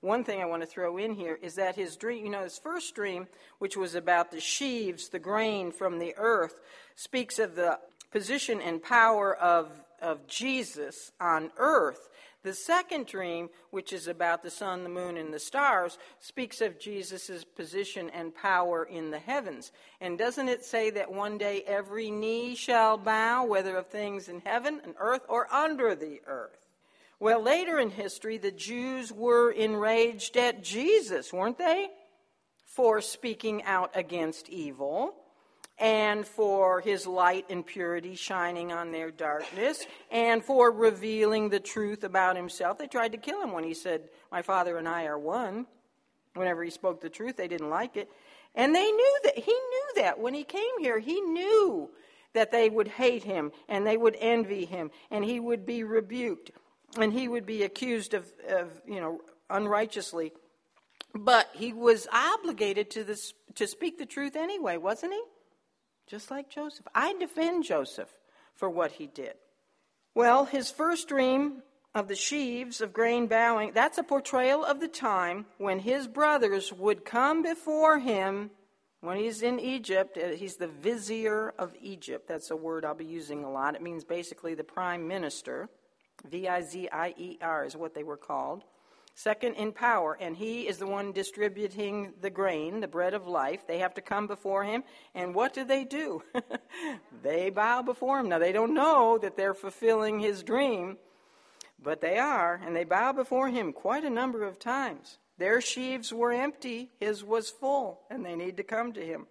[0.00, 2.58] One thing I want to throw in here is that his dream, you know, his
[2.58, 3.26] first dream,
[3.58, 6.54] which was about the sheaves, the grain from the earth,
[6.94, 7.80] speaks of the
[8.12, 12.08] position and power of, of Jesus on earth
[12.44, 16.78] the second dream, which is about the sun, the moon, and the stars, speaks of
[16.78, 19.72] Jesus' position and power in the heavens.
[20.00, 24.40] And doesn't it say that one day every knee shall bow, whether of things in
[24.40, 26.68] heaven and earth or under the earth?
[27.18, 31.88] Well, later in history, the Jews were enraged at Jesus, weren't they?
[32.66, 35.14] For speaking out against evil
[35.78, 42.04] and for his light and purity shining on their darkness, and for revealing the truth
[42.04, 42.78] about himself.
[42.78, 45.66] They tried to kill him when he said, My Father and I are one.
[46.34, 48.08] Whenever he spoke the truth, they didn't like it.
[48.54, 49.38] And they knew that.
[49.38, 50.98] He knew that when he came here.
[50.98, 51.90] He knew
[52.34, 56.50] that they would hate him and they would envy him and he would be rebuked
[56.98, 59.20] and he would be accused of, of you know,
[59.50, 60.32] unrighteously.
[61.14, 65.22] But he was obligated to, this, to speak the truth anyway, wasn't he?
[66.06, 66.86] Just like Joseph.
[66.94, 68.12] I defend Joseph
[68.54, 69.34] for what he did.
[70.14, 71.62] Well, his first dream
[71.94, 76.72] of the sheaves of grain bowing, that's a portrayal of the time when his brothers
[76.72, 78.50] would come before him
[79.00, 80.16] when he's in Egypt.
[80.16, 82.26] Uh, he's the vizier of Egypt.
[82.26, 83.74] That's a word I'll be using a lot.
[83.74, 85.68] It means basically the prime minister.
[86.28, 88.64] V I Z I E R is what they were called.
[89.16, 93.64] Second in power, and he is the one distributing the grain, the bread of life.
[93.66, 94.82] They have to come before him,
[95.14, 96.22] and what do they do?
[97.22, 98.28] they bow before him.
[98.28, 100.98] Now, they don't know that they're fulfilling his dream,
[101.80, 105.18] but they are, and they bow before him quite a number of times.
[105.38, 109.26] Their sheaves were empty, his was full, and they need to come to him.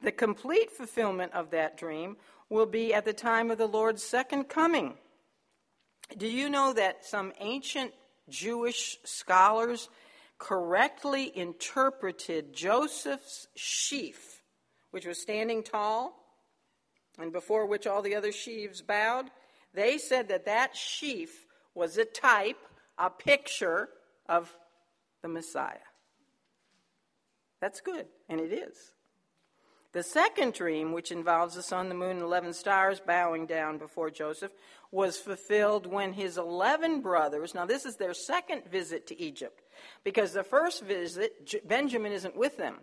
[0.00, 2.16] The complete fulfillment of that dream
[2.48, 4.94] will be at the time of the Lord's second coming.
[6.16, 7.92] Do you know that some ancient
[8.28, 9.88] Jewish scholars
[10.38, 14.42] correctly interpreted Joseph's sheaf,
[14.90, 16.24] which was standing tall
[17.18, 19.30] and before which all the other sheaves bowed?
[19.72, 22.58] They said that that sheaf was a type,
[22.98, 23.88] a picture
[24.28, 24.54] of
[25.22, 25.78] the Messiah.
[27.60, 28.93] That's good, and it is.
[29.94, 34.10] The second dream, which involves the sun, the moon, and 11 stars bowing down before
[34.10, 34.50] Joseph,
[34.90, 39.62] was fulfilled when his 11 brothers, now this is their second visit to Egypt,
[40.02, 42.80] because the first visit, Benjamin isn't with them.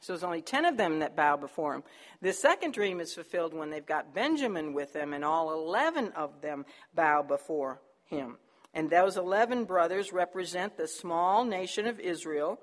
[0.00, 1.82] So there's only 10 of them that bow before him.
[2.20, 6.42] The second dream is fulfilled when they've got Benjamin with them, and all 11 of
[6.42, 8.38] them bow before him.
[8.72, 12.60] And those 11 brothers represent the small nation of Israel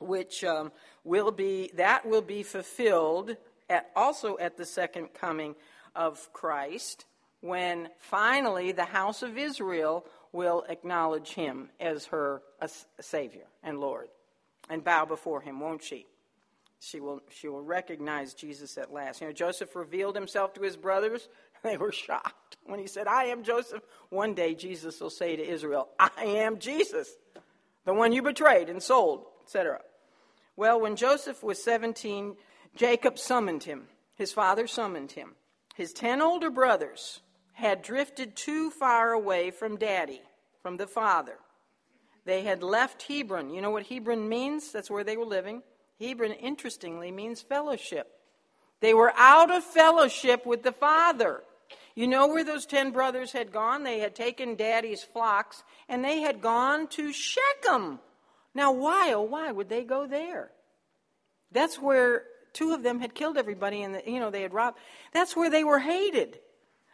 [0.00, 0.72] which um,
[1.04, 3.36] will be that will be fulfilled
[3.68, 5.54] at, also at the second coming
[5.94, 7.04] of Christ
[7.40, 12.68] when finally the house of Israel will acknowledge him as her uh,
[13.00, 14.08] savior and lord
[14.68, 16.06] and bow before him won't she?
[16.82, 19.20] She will she will recognize Jesus at last.
[19.20, 21.28] You know Joseph revealed himself to his brothers.
[21.62, 23.82] They were shocked when he said I am Joseph.
[24.08, 27.14] One day Jesus will say to Israel I am Jesus
[27.84, 29.82] the one you betrayed and sold etc
[30.60, 32.36] well, when Joseph was 17,
[32.76, 33.84] Jacob summoned him.
[34.16, 35.34] His father summoned him.
[35.74, 37.22] His ten older brothers
[37.54, 40.20] had drifted too far away from daddy,
[40.62, 41.38] from the father.
[42.26, 43.48] They had left Hebron.
[43.48, 44.70] You know what Hebron means?
[44.70, 45.62] That's where they were living.
[45.98, 48.08] Hebron, interestingly, means fellowship.
[48.80, 51.42] They were out of fellowship with the father.
[51.94, 53.82] You know where those ten brothers had gone?
[53.82, 57.98] They had taken daddy's flocks and they had gone to Shechem.
[58.54, 60.50] Now, why, oh, why would they go there?
[61.52, 64.78] That's where two of them had killed everybody and, you know, they had robbed.
[65.12, 66.38] That's where they were hated.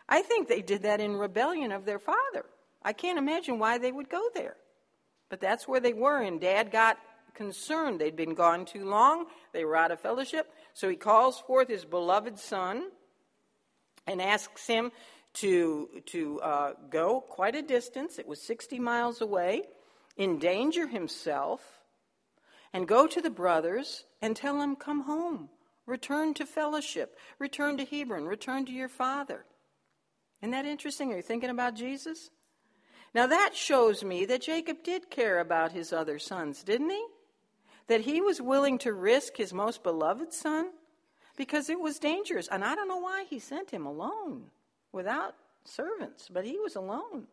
[0.08, 2.44] I think they did that in rebellion of their father.
[2.82, 4.56] I can't imagine why they would go there.
[5.28, 6.98] But that's where they were, and dad got
[7.34, 8.00] concerned.
[8.00, 10.52] They'd been gone too long, they were out of fellowship.
[10.72, 12.90] So he calls forth his beloved son
[14.06, 14.92] and asks him
[15.34, 18.18] to, to uh, go quite a distance.
[18.18, 19.62] It was 60 miles away
[20.18, 21.62] endanger himself,
[22.72, 25.48] and go to the brothers and tell them, Come home,
[25.86, 29.44] return to fellowship, return to Hebron, return to your father.
[30.42, 31.12] Isn't that interesting?
[31.12, 32.30] Are you thinking about Jesus?
[33.14, 37.06] Now that shows me that Jacob did care about his other sons, didn't he?
[37.86, 40.70] That he was willing to risk his most beloved son
[41.36, 42.48] because it was dangerous.
[42.48, 44.50] And I don't know why he sent him alone
[44.92, 47.26] without servants, but he was alone.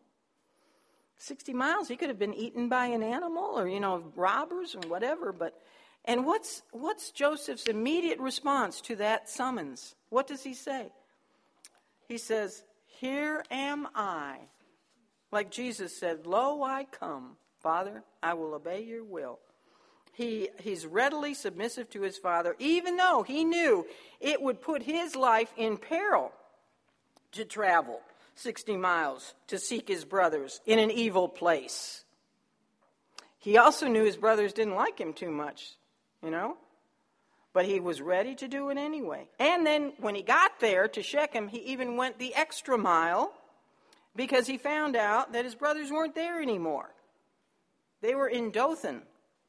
[1.18, 1.88] 60 miles.
[1.88, 5.32] He could have been eaten by an animal or, you know, robbers or whatever.
[5.32, 5.60] But,
[6.04, 9.94] and what's, what's Joseph's immediate response to that summons?
[10.10, 10.88] What does he say?
[12.08, 12.62] He says,
[13.00, 14.38] Here am I.
[15.32, 17.36] Like Jesus said, Lo, I come.
[17.60, 19.38] Father, I will obey your will.
[20.12, 23.84] He, he's readily submissive to his father, even though he knew
[24.20, 26.30] it would put his life in peril
[27.32, 28.00] to travel.
[28.36, 32.04] 60 miles to seek his brothers in an evil place.
[33.38, 35.74] He also knew his brothers didn't like him too much,
[36.22, 36.56] you know?
[37.52, 39.28] But he was ready to do it anyway.
[39.38, 43.32] And then when he got there to Shechem, he even went the extra mile
[44.16, 46.90] because he found out that his brothers weren't there anymore.
[48.00, 49.02] They were in Dothan,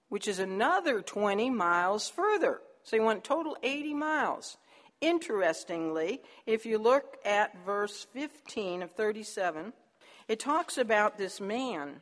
[0.10, 2.62] which is another 20 miles further.
[2.84, 4.58] So he went total 80 miles.
[5.02, 9.74] Interestingly, if you look at verse 15 of 37,
[10.28, 12.02] it talks about this man.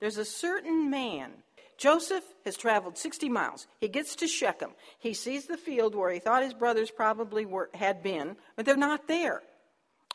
[0.00, 1.32] There's a certain man.
[1.76, 3.66] Joseph has traveled 60 miles.
[3.80, 4.70] He gets to Shechem.
[4.98, 8.76] He sees the field where he thought his brothers probably were, had been, but they're
[8.76, 9.42] not there.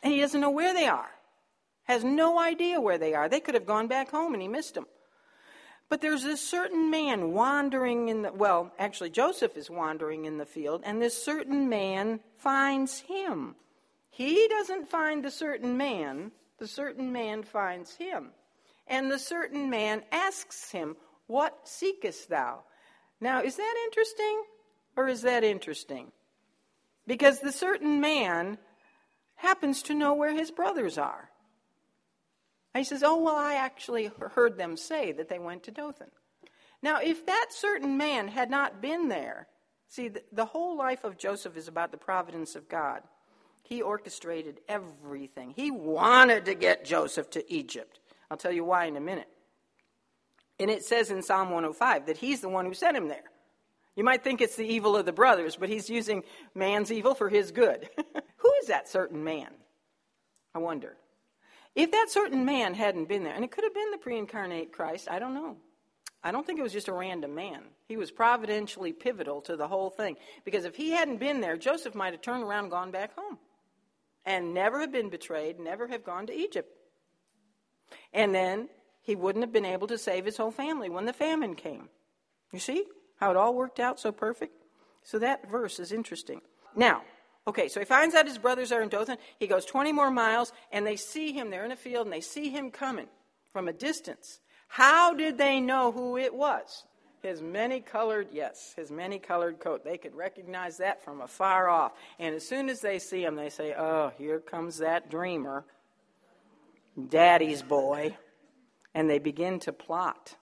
[0.02, 1.10] And he doesn't know where they are.
[1.84, 3.28] Has no idea where they are.
[3.28, 4.86] They could have gone back home and he missed them.
[5.88, 10.44] But there's a certain man wandering in the, well, actually, Joseph is wandering in the
[10.44, 13.54] field, and this certain man finds him.
[14.10, 18.30] He doesn't find the certain man, the certain man finds him.
[18.86, 22.64] And the certain man asks him, What seekest thou?
[23.20, 24.42] Now, is that interesting
[24.96, 26.12] or is that interesting?
[27.06, 28.58] Because the certain man
[29.36, 31.30] happens to know where his brothers are.
[32.78, 36.12] And he says, Oh, well, I actually heard them say that they went to Dothan.
[36.80, 39.48] Now, if that certain man had not been there,
[39.88, 43.00] see, the, the whole life of Joseph is about the providence of God.
[43.64, 45.54] He orchestrated everything.
[45.56, 47.98] He wanted to get Joseph to Egypt.
[48.30, 49.28] I'll tell you why in a minute.
[50.60, 53.24] And it says in Psalm 105 that he's the one who sent him there.
[53.96, 56.22] You might think it's the evil of the brothers, but he's using
[56.54, 57.88] man's evil for his good.
[58.36, 59.50] who is that certain man?
[60.54, 60.96] I wonder.
[61.78, 64.72] If that certain man hadn't been there, and it could have been the pre incarnate
[64.72, 65.58] Christ, I don't know.
[66.24, 67.60] I don't think it was just a random man.
[67.86, 70.16] He was providentially pivotal to the whole thing.
[70.44, 73.38] Because if he hadn't been there, Joseph might have turned around and gone back home
[74.26, 76.68] and never have been betrayed, never have gone to Egypt.
[78.12, 78.68] And then
[79.00, 81.88] he wouldn't have been able to save his whole family when the famine came.
[82.52, 82.86] You see
[83.20, 84.64] how it all worked out so perfect?
[85.04, 86.40] So that verse is interesting.
[86.74, 87.02] Now,
[87.48, 89.16] okay, so he finds out his brothers are in Dothan.
[89.38, 91.50] He goes 20 more miles, and they see him.
[91.50, 93.08] They're in a field, and they see him coming
[93.52, 94.40] from a distance.
[94.68, 96.84] How did they know who it was?
[97.22, 99.82] His many colored, yes, his many colored coat.
[99.82, 101.92] They could recognize that from afar off.
[102.18, 105.64] And as soon as they see him, they say, Oh, here comes that dreamer,
[107.08, 108.16] daddy's boy.
[108.94, 110.36] And they begin to plot.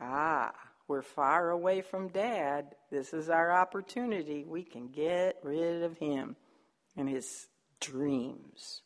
[0.00, 0.52] Ah,
[0.88, 2.74] we're far away from dad.
[2.90, 4.44] This is our opportunity.
[4.44, 6.34] We can get rid of him
[6.96, 7.46] and his
[7.78, 8.80] dreams.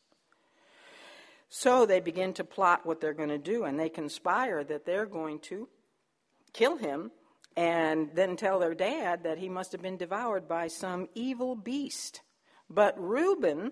[1.49, 5.05] So they begin to plot what they're going to do, and they conspire that they're
[5.05, 5.69] going to
[6.51, 7.11] kill him
[7.55, 12.21] and then tell their dad that he must have been devoured by some evil beast.
[12.69, 13.71] But Reuben,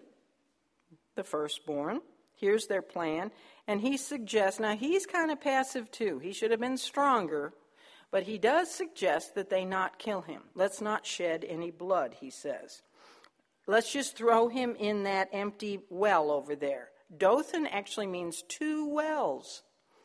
[1.15, 2.01] the firstborn,
[2.35, 3.31] here's their plan,
[3.67, 6.19] and he suggests now he's kind of passive too.
[6.19, 7.53] He should have been stronger,
[8.11, 10.43] but he does suggest that they not kill him.
[10.53, 12.81] Let's not shed any blood, he says.
[13.67, 16.89] Let's just throw him in that empty well over there.
[17.17, 19.63] Dothan actually means two wells.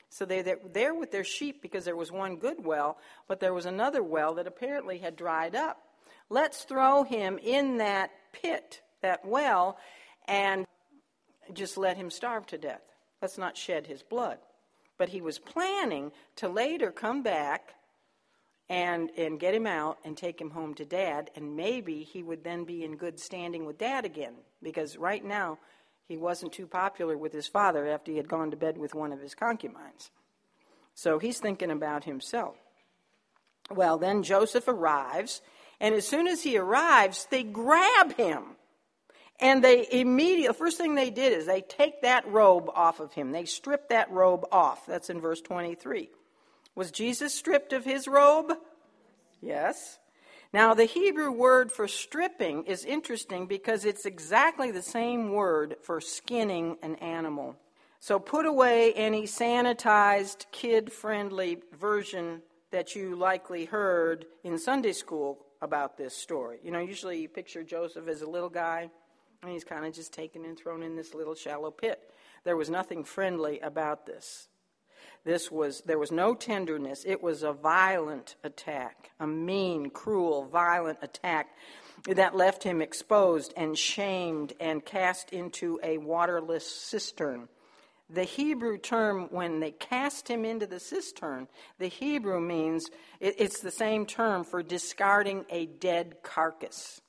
[0.09, 3.67] So they're there with their sheep because there was one good well, but there was
[3.67, 5.79] another well that apparently had dried up.
[6.31, 9.79] Let's throw him in that pit, that well,
[10.27, 10.65] and
[11.53, 12.83] just let him starve to death.
[13.21, 14.39] Let's not shed his blood.
[14.99, 17.75] But he was planning to later come back
[18.69, 22.43] and, and get him out and take him home to dad, and maybe he would
[22.43, 24.35] then be in good standing with dad again.
[24.63, 25.59] Because right now,
[26.09, 29.13] he wasn't too popular with his father after he had gone to bed with one
[29.13, 30.11] of his concubines.
[30.95, 32.57] So he's thinking about himself.
[33.71, 35.43] Well, then Joseph arrives,
[35.81, 38.57] and as soon as he arrives, they grab him.
[39.39, 43.13] And they immediately, the first thing they did is they take that robe off of
[43.13, 43.33] him.
[43.33, 44.87] They strip that robe off.
[44.87, 46.09] That's in verse 23.
[46.77, 48.53] Was Jesus stripped of his robe?
[49.41, 49.99] Yes.
[50.53, 56.01] Now, the Hebrew word for stripping is interesting because it's exactly the same word for
[56.01, 57.57] skinning an animal.
[57.99, 65.47] So put away any sanitized, kid friendly version that you likely heard in Sunday school
[65.63, 66.59] about this story.
[66.63, 68.91] You know, usually you picture Joseph as a little guy,
[69.43, 72.13] and he's kind of just taken and thrown in this little shallow pit.
[72.45, 74.49] There was nothing friendly about this.
[75.27, 77.03] This was, there was no tenderness.
[77.05, 81.49] It was a violent attack, a mean, cruel, violent attack
[82.07, 87.49] that left him exposed and shamed and cast into a waterless cistern.
[88.09, 91.49] The Hebrew term, when they cast him into the cistern,
[91.81, 92.89] the Hebrew means
[93.19, 97.01] it, it's the same term for discarding a dead carcass.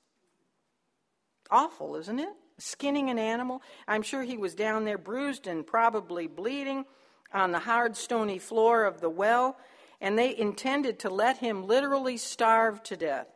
[1.52, 2.34] Awful, isn't it?
[2.58, 3.62] Skinning an animal.
[3.88, 6.86] I'm sure he was down there bruised and probably bleeding
[7.34, 9.58] on the hard, stony floor of the well,
[9.99, 13.28] and they intended to let him literally starve to death.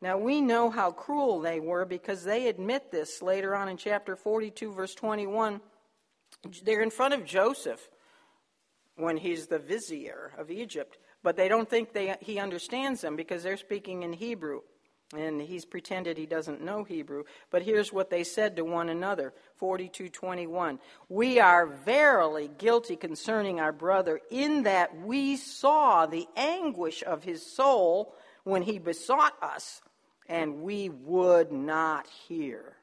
[0.00, 4.16] Now, we know how cruel they were because they admit this later on in chapter
[4.16, 5.60] 42, verse 21.
[6.62, 7.88] They're in front of Joseph
[8.96, 13.42] when he's the vizier of Egypt, but they don't think they, he understands them because
[13.42, 14.60] they're speaking in Hebrew
[15.16, 17.24] and he's pretended he doesn't know Hebrew.
[17.50, 20.78] But here's what they said to one another 42:21.
[21.08, 27.44] We are verily guilty concerning our brother in that we saw the anguish of his
[27.44, 28.14] soul
[28.44, 29.80] when he besought us,
[30.28, 32.76] and we would not hear.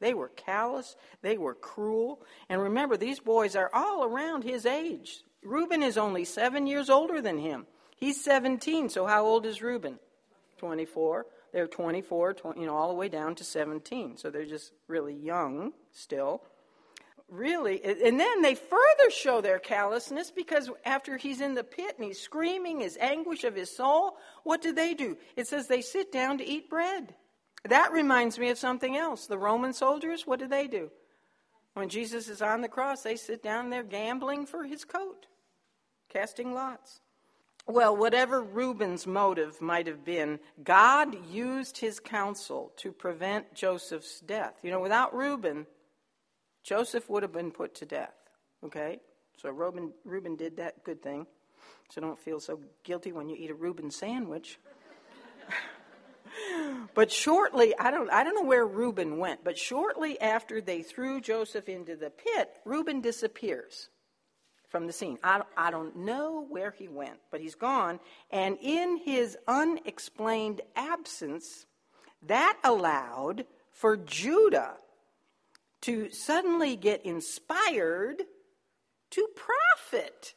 [0.00, 2.22] They were callous, they were cruel.
[2.48, 5.24] And remember, these boys are all around his age.
[5.42, 7.66] Reuben is only seven years older than him.
[7.96, 9.98] He's 17, so how old is Reuben?
[10.58, 11.26] 24.
[11.52, 14.16] They're 24, 20, you know, all the way down to 17.
[14.18, 16.42] So they're just really young still.
[17.28, 22.06] really, and then they further show their callousness because after he's in the pit and
[22.06, 25.16] he's screaming his anguish of his soul, what do they do?
[25.36, 27.14] It says they sit down to eat bread.
[27.68, 29.26] That reminds me of something else.
[29.26, 30.90] The Roman soldiers, what do they do?
[31.74, 35.26] When Jesus is on the cross, they sit down there gambling for his coat,
[36.08, 37.00] casting lots.
[37.70, 44.54] Well, whatever Reuben's motive might have been, God used his counsel to prevent Joseph's death.
[44.62, 45.66] You know, without Reuben,
[46.64, 48.14] Joseph would have been put to death.
[48.64, 49.00] Okay?
[49.36, 51.26] So Reuben, Reuben did that good thing.
[51.90, 54.58] So don't feel so guilty when you eat a Reuben sandwich.
[56.94, 61.20] but shortly, I don't, I don't know where Reuben went, but shortly after they threw
[61.20, 63.90] Joseph into the pit, Reuben disappears
[64.68, 65.18] from the scene.
[65.22, 68.00] I, I don't know where he went, but he's gone.
[68.30, 71.66] And in his unexplained absence,
[72.22, 74.74] that allowed for Judah
[75.82, 78.22] to suddenly get inspired
[79.10, 80.34] to profit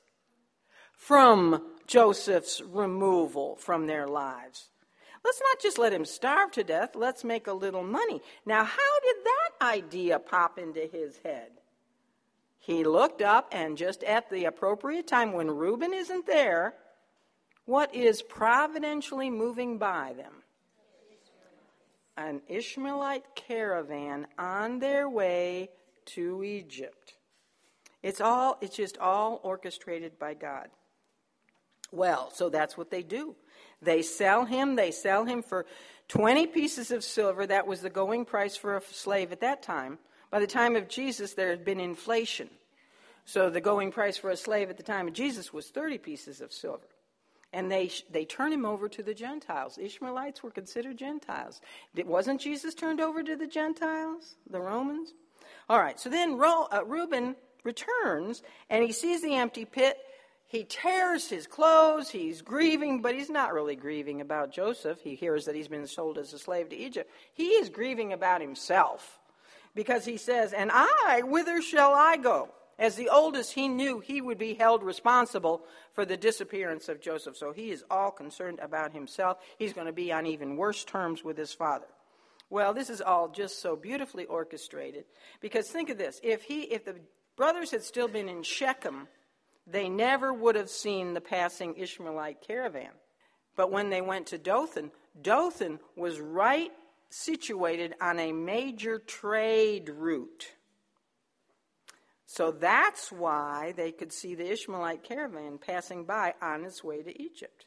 [0.94, 4.70] from Joseph's removal from their lives.
[5.24, 8.22] Let's not just let him starve to death, let's make a little money.
[8.46, 11.52] Now, how did that idea pop into his head?
[12.62, 16.76] He looked up, and just at the appropriate time when Reuben isn't there,
[17.66, 20.42] what is providentially moving by them?
[22.18, 25.70] an Ishmaelite caravan on their way
[26.06, 27.16] to Egypt.
[28.04, 30.70] It's all it's just all orchestrated by God.
[31.92, 33.36] Well, so that's what they do.
[33.82, 35.66] They sell him, they sell him for
[36.08, 37.46] 20 pieces of silver.
[37.46, 40.00] That was the going price for a slave at that time.
[40.32, 42.50] By the time of Jesus, there had been inflation.
[43.26, 46.42] So the going price for a slave at the time of Jesus was 30 pieces
[46.42, 46.88] of silver
[47.54, 49.78] and they, they turn him over to the Gentiles.
[49.78, 51.62] Ishmaelites were considered Gentiles.
[51.96, 55.14] It Wasn't Jesus turned over to the Gentiles, the Romans?
[55.70, 59.98] All right, so then uh, Reuben returns and he sees the empty pit.
[60.48, 62.10] He tears his clothes.
[62.10, 65.00] He's grieving, but he's not really grieving about Joseph.
[65.02, 67.10] He hears that he's been sold as a slave to Egypt.
[67.34, 69.21] He is grieving about himself
[69.76, 72.50] because he says, And I, whither shall I go?
[72.80, 75.62] As the oldest, he knew he would be held responsible
[75.94, 77.38] for the disappearance of Joseph.
[77.38, 79.38] So he is all concerned about himself.
[79.60, 81.86] He's going to be on even worse terms with his father.
[82.50, 85.06] Well, this is all just so beautifully orchestrated.
[85.42, 86.96] Because think of this if, he, if the
[87.38, 89.08] brothers had still been in Shechem,
[89.68, 92.92] they never would have seen the passing Ishmaelite caravan.
[93.56, 94.92] But when they went to Dothan,
[95.22, 96.72] Dothan was right
[97.14, 100.52] situated on a major trade route.
[102.26, 107.22] So that's why they could see the Ishmaelite caravan passing by on its way to
[107.22, 107.66] Egypt.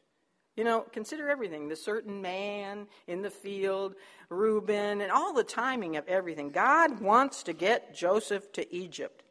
[0.57, 3.95] You know, consider everything the certain man in the field,
[4.31, 6.51] Reuben, and all the timing of everything.
[6.51, 9.23] God wants to get Joseph to Egypt.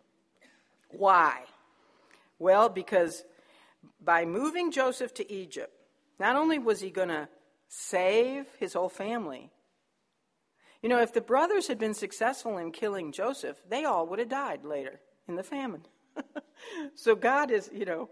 [0.89, 1.45] Why?
[2.37, 3.23] Well, because
[4.03, 5.73] by moving Joseph to Egypt,
[6.19, 7.27] not only was he going to
[7.69, 9.49] save his whole family,
[10.83, 14.27] you know, if the brothers had been successful in killing Joseph, they all would have
[14.27, 14.99] died later
[15.29, 15.85] in the famine.
[16.95, 18.09] so God is, you know,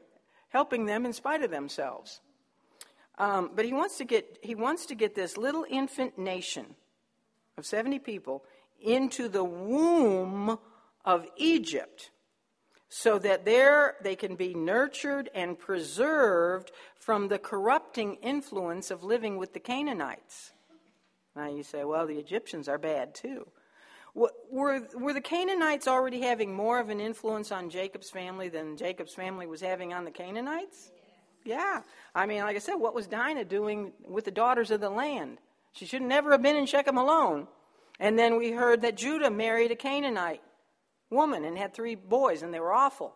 [0.50, 2.22] helping them in spite of themselves.
[3.18, 6.76] Um, but he wants to get he wants to get this little infant nation
[7.58, 8.46] of 70 people
[8.82, 10.58] into the womb
[11.04, 12.10] of Egypt
[12.88, 19.38] so that there they can be nurtured and preserved from the corrupting influence of living
[19.38, 20.54] with the Canaanites.
[21.36, 23.48] Now you say, well, the Egyptians are bad too.
[24.14, 29.14] Were, were the Canaanites already having more of an influence on Jacob's family than Jacob's
[29.14, 30.92] family was having on the Canaanites?
[31.46, 31.82] Yeah.
[32.14, 35.38] I mean, like I said, what was Dinah doing with the daughters of the land?
[35.72, 37.48] She should never have been in Shechem alone.
[38.00, 40.42] And then we heard that Judah married a Canaanite
[41.10, 43.14] woman and had three boys, and they were awful.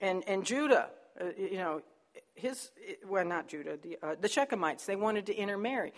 [0.00, 1.82] And, and Judah, uh, you know,
[2.34, 2.70] his,
[3.06, 5.92] well, not Judah, the, uh, the Shechemites, they wanted to intermarry.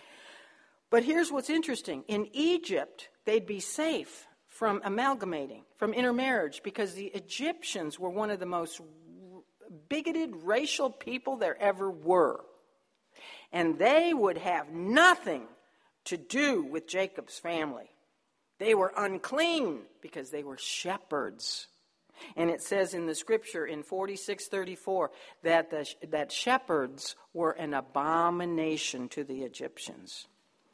[0.91, 7.07] But here's what's interesting in Egypt, they'd be safe from amalgamating, from intermarriage, because the
[7.07, 8.81] Egyptians were one of the most
[9.89, 12.41] bigoted racial people there ever were.
[13.53, 15.43] And they would have nothing
[16.05, 17.89] to do with Jacob's family.
[18.59, 21.67] They were unclean because they were shepherds.
[22.35, 25.11] And it says in the scripture in 4634
[25.43, 30.27] that, the, that shepherds were an abomination to the Egyptians.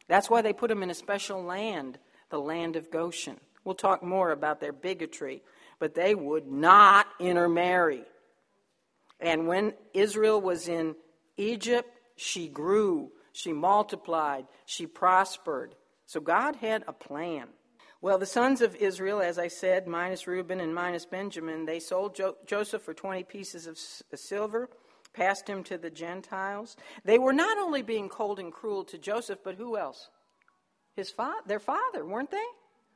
[0.08, 3.40] That's why they put them in a special land, the land of Goshen.
[3.64, 5.44] We'll talk more about their bigotry,
[5.80, 8.06] but they would not intermarry.
[9.20, 10.96] And when Israel was in
[11.38, 15.76] Egypt, she grew, she multiplied, she prospered.
[16.06, 17.48] So God had a plan.
[18.00, 22.16] Well, the sons of Israel, as I said, minus Reuben and minus Benjamin, they sold
[22.16, 24.70] jo- Joseph for 20 pieces of s- silver,
[25.18, 26.78] passed him to the Gentiles.
[27.04, 30.10] They were not only being cold and cruel to Joseph, but who else?
[30.96, 32.46] His fa- their father, weren't they?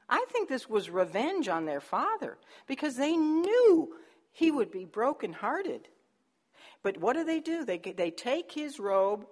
[0.07, 2.37] I think this was revenge on their father
[2.67, 3.95] because they knew
[4.31, 5.87] he would be brokenhearted.
[6.83, 7.65] But what do they do?
[7.65, 9.25] They, they take his robe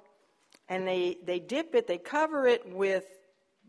[0.68, 3.06] and they, they dip it, they cover it with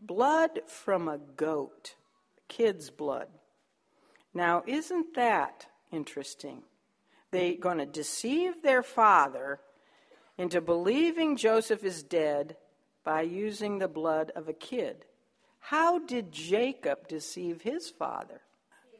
[0.01, 1.95] blood from a goat,
[2.47, 3.27] kid's blood.
[4.33, 6.63] Now, isn't that interesting?
[7.31, 9.61] They're going to deceive their father
[10.37, 12.57] into believing Joseph is dead
[13.03, 15.05] by using the blood of a kid.
[15.59, 18.41] How did Jacob deceive his father?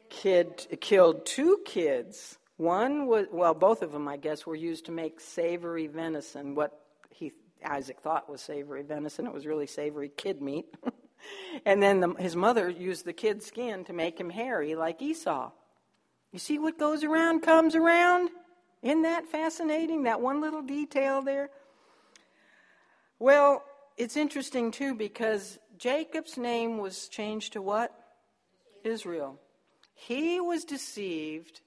[0.08, 2.38] Kid killed two kids.
[2.56, 6.54] One was well, both of them, I guess, were used to make savory venison.
[6.54, 6.78] What
[7.10, 7.32] he
[7.64, 10.66] Isaac thought was savory venison, it was really savory kid meat.
[11.66, 15.50] and then the, his mother used the kid's skin to make him hairy, like Esau.
[16.32, 18.30] You see what goes around comes around?
[18.82, 20.04] Isn't that fascinating?
[20.04, 21.50] That one little detail there.
[23.18, 23.62] Well,
[23.96, 27.92] it's interesting too because Jacob's name was changed to what?
[28.82, 29.38] Israel.
[29.94, 31.60] He was deceived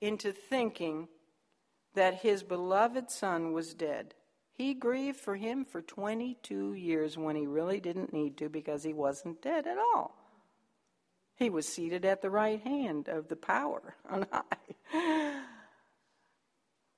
[0.00, 1.08] into thinking
[1.94, 4.14] that his beloved son was dead.
[4.52, 8.92] He grieved for him for 22 years when he really didn't need to because he
[8.92, 10.19] wasn't dead at all.
[11.40, 15.40] He was seated at the right hand of the power on high.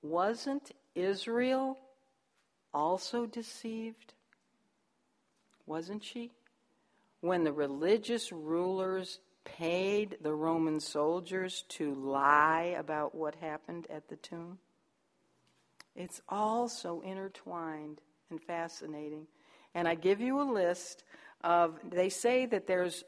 [0.02, 1.78] Wasn't Israel
[2.74, 4.14] also deceived?
[5.64, 6.32] Wasn't she?
[7.20, 14.16] When the religious rulers paid the Roman soldiers to lie about what happened at the
[14.16, 14.58] tomb?
[15.94, 19.28] It's all so intertwined and fascinating.
[19.72, 21.04] And I give you a list
[21.44, 23.04] of, they say that there's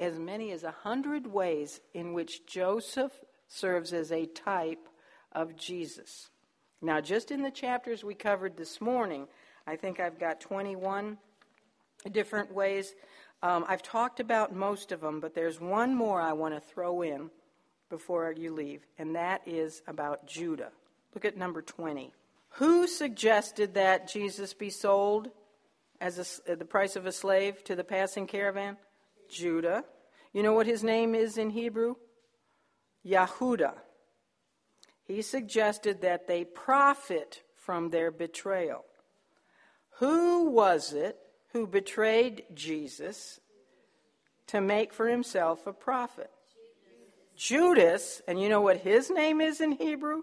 [0.00, 3.12] as many as a hundred ways in which Joseph
[3.48, 4.88] serves as a type
[5.32, 6.30] of Jesus.
[6.82, 9.26] Now, just in the chapters we covered this morning,
[9.66, 11.18] I think I've got 21
[12.12, 12.94] different ways.
[13.42, 17.02] Um, I've talked about most of them, but there's one more I want to throw
[17.02, 17.30] in
[17.88, 20.72] before you leave, and that is about Judah.
[21.14, 22.12] Look at number 20.
[22.50, 25.30] Who suggested that Jesus be sold
[26.00, 28.76] as a, the price of a slave to the passing caravan?
[29.28, 29.84] Judah.
[30.32, 31.94] You know what his name is in Hebrew?
[33.04, 33.74] Yahudah.
[35.04, 38.84] He suggested that they profit from their betrayal.
[39.98, 41.16] Who was it
[41.52, 43.40] who betrayed Jesus
[44.48, 46.30] to make for himself a profit?
[47.36, 50.22] Judas, and you know what his name is in Hebrew?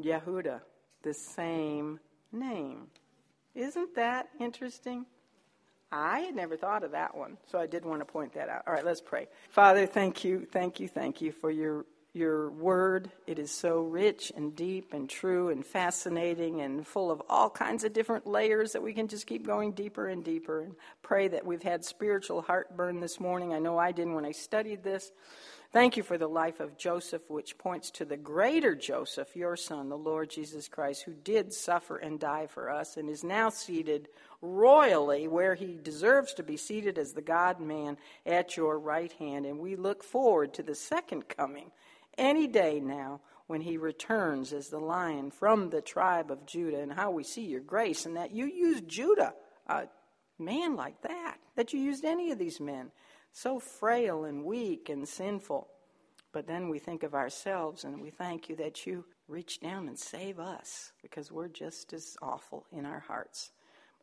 [0.00, 0.60] Yehuda,
[1.02, 2.00] the same
[2.32, 2.86] name.
[3.54, 5.06] Isn't that interesting?
[5.92, 8.62] I had never thought of that one, so I did want to point that out.
[8.66, 9.28] All right, let's pray.
[9.50, 11.84] Father, thank you, thank you, thank you for your
[12.14, 13.10] your word.
[13.26, 17.82] It is so rich and deep and true and fascinating and full of all kinds
[17.82, 21.44] of different layers that we can just keep going deeper and deeper and pray that
[21.44, 23.52] we've had spiritual heartburn this morning.
[23.52, 25.10] I know I didn't when I studied this.
[25.74, 29.88] Thank you for the life of Joseph, which points to the greater Joseph, your son,
[29.88, 34.06] the Lord Jesus Christ, who did suffer and die for us and is now seated
[34.40, 39.46] royally where he deserves to be seated as the God man at your right hand.
[39.46, 41.72] And we look forward to the second coming
[42.16, 46.92] any day now when he returns as the lion from the tribe of Judah, and
[46.92, 49.34] how we see your grace and that you used Judah,
[49.66, 49.88] a
[50.38, 52.92] man like that, that you used any of these men
[53.34, 55.68] so frail and weak and sinful.
[56.32, 59.98] But then we think of ourselves and we thank you that you reach down and
[59.98, 63.50] save us because we're just as awful in our hearts.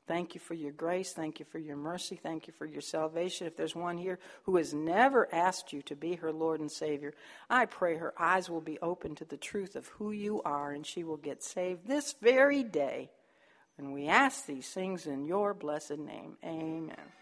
[0.07, 1.13] Thank you for your grace.
[1.13, 2.17] Thank you for your mercy.
[2.17, 3.47] Thank you for your salvation.
[3.47, 7.13] If there's one here who has never asked you to be her Lord and Savior,
[7.49, 10.85] I pray her eyes will be open to the truth of who you are and
[10.85, 13.11] she will get saved this very day.
[13.77, 16.37] And we ask these things in your blessed name.
[16.43, 17.07] Amen.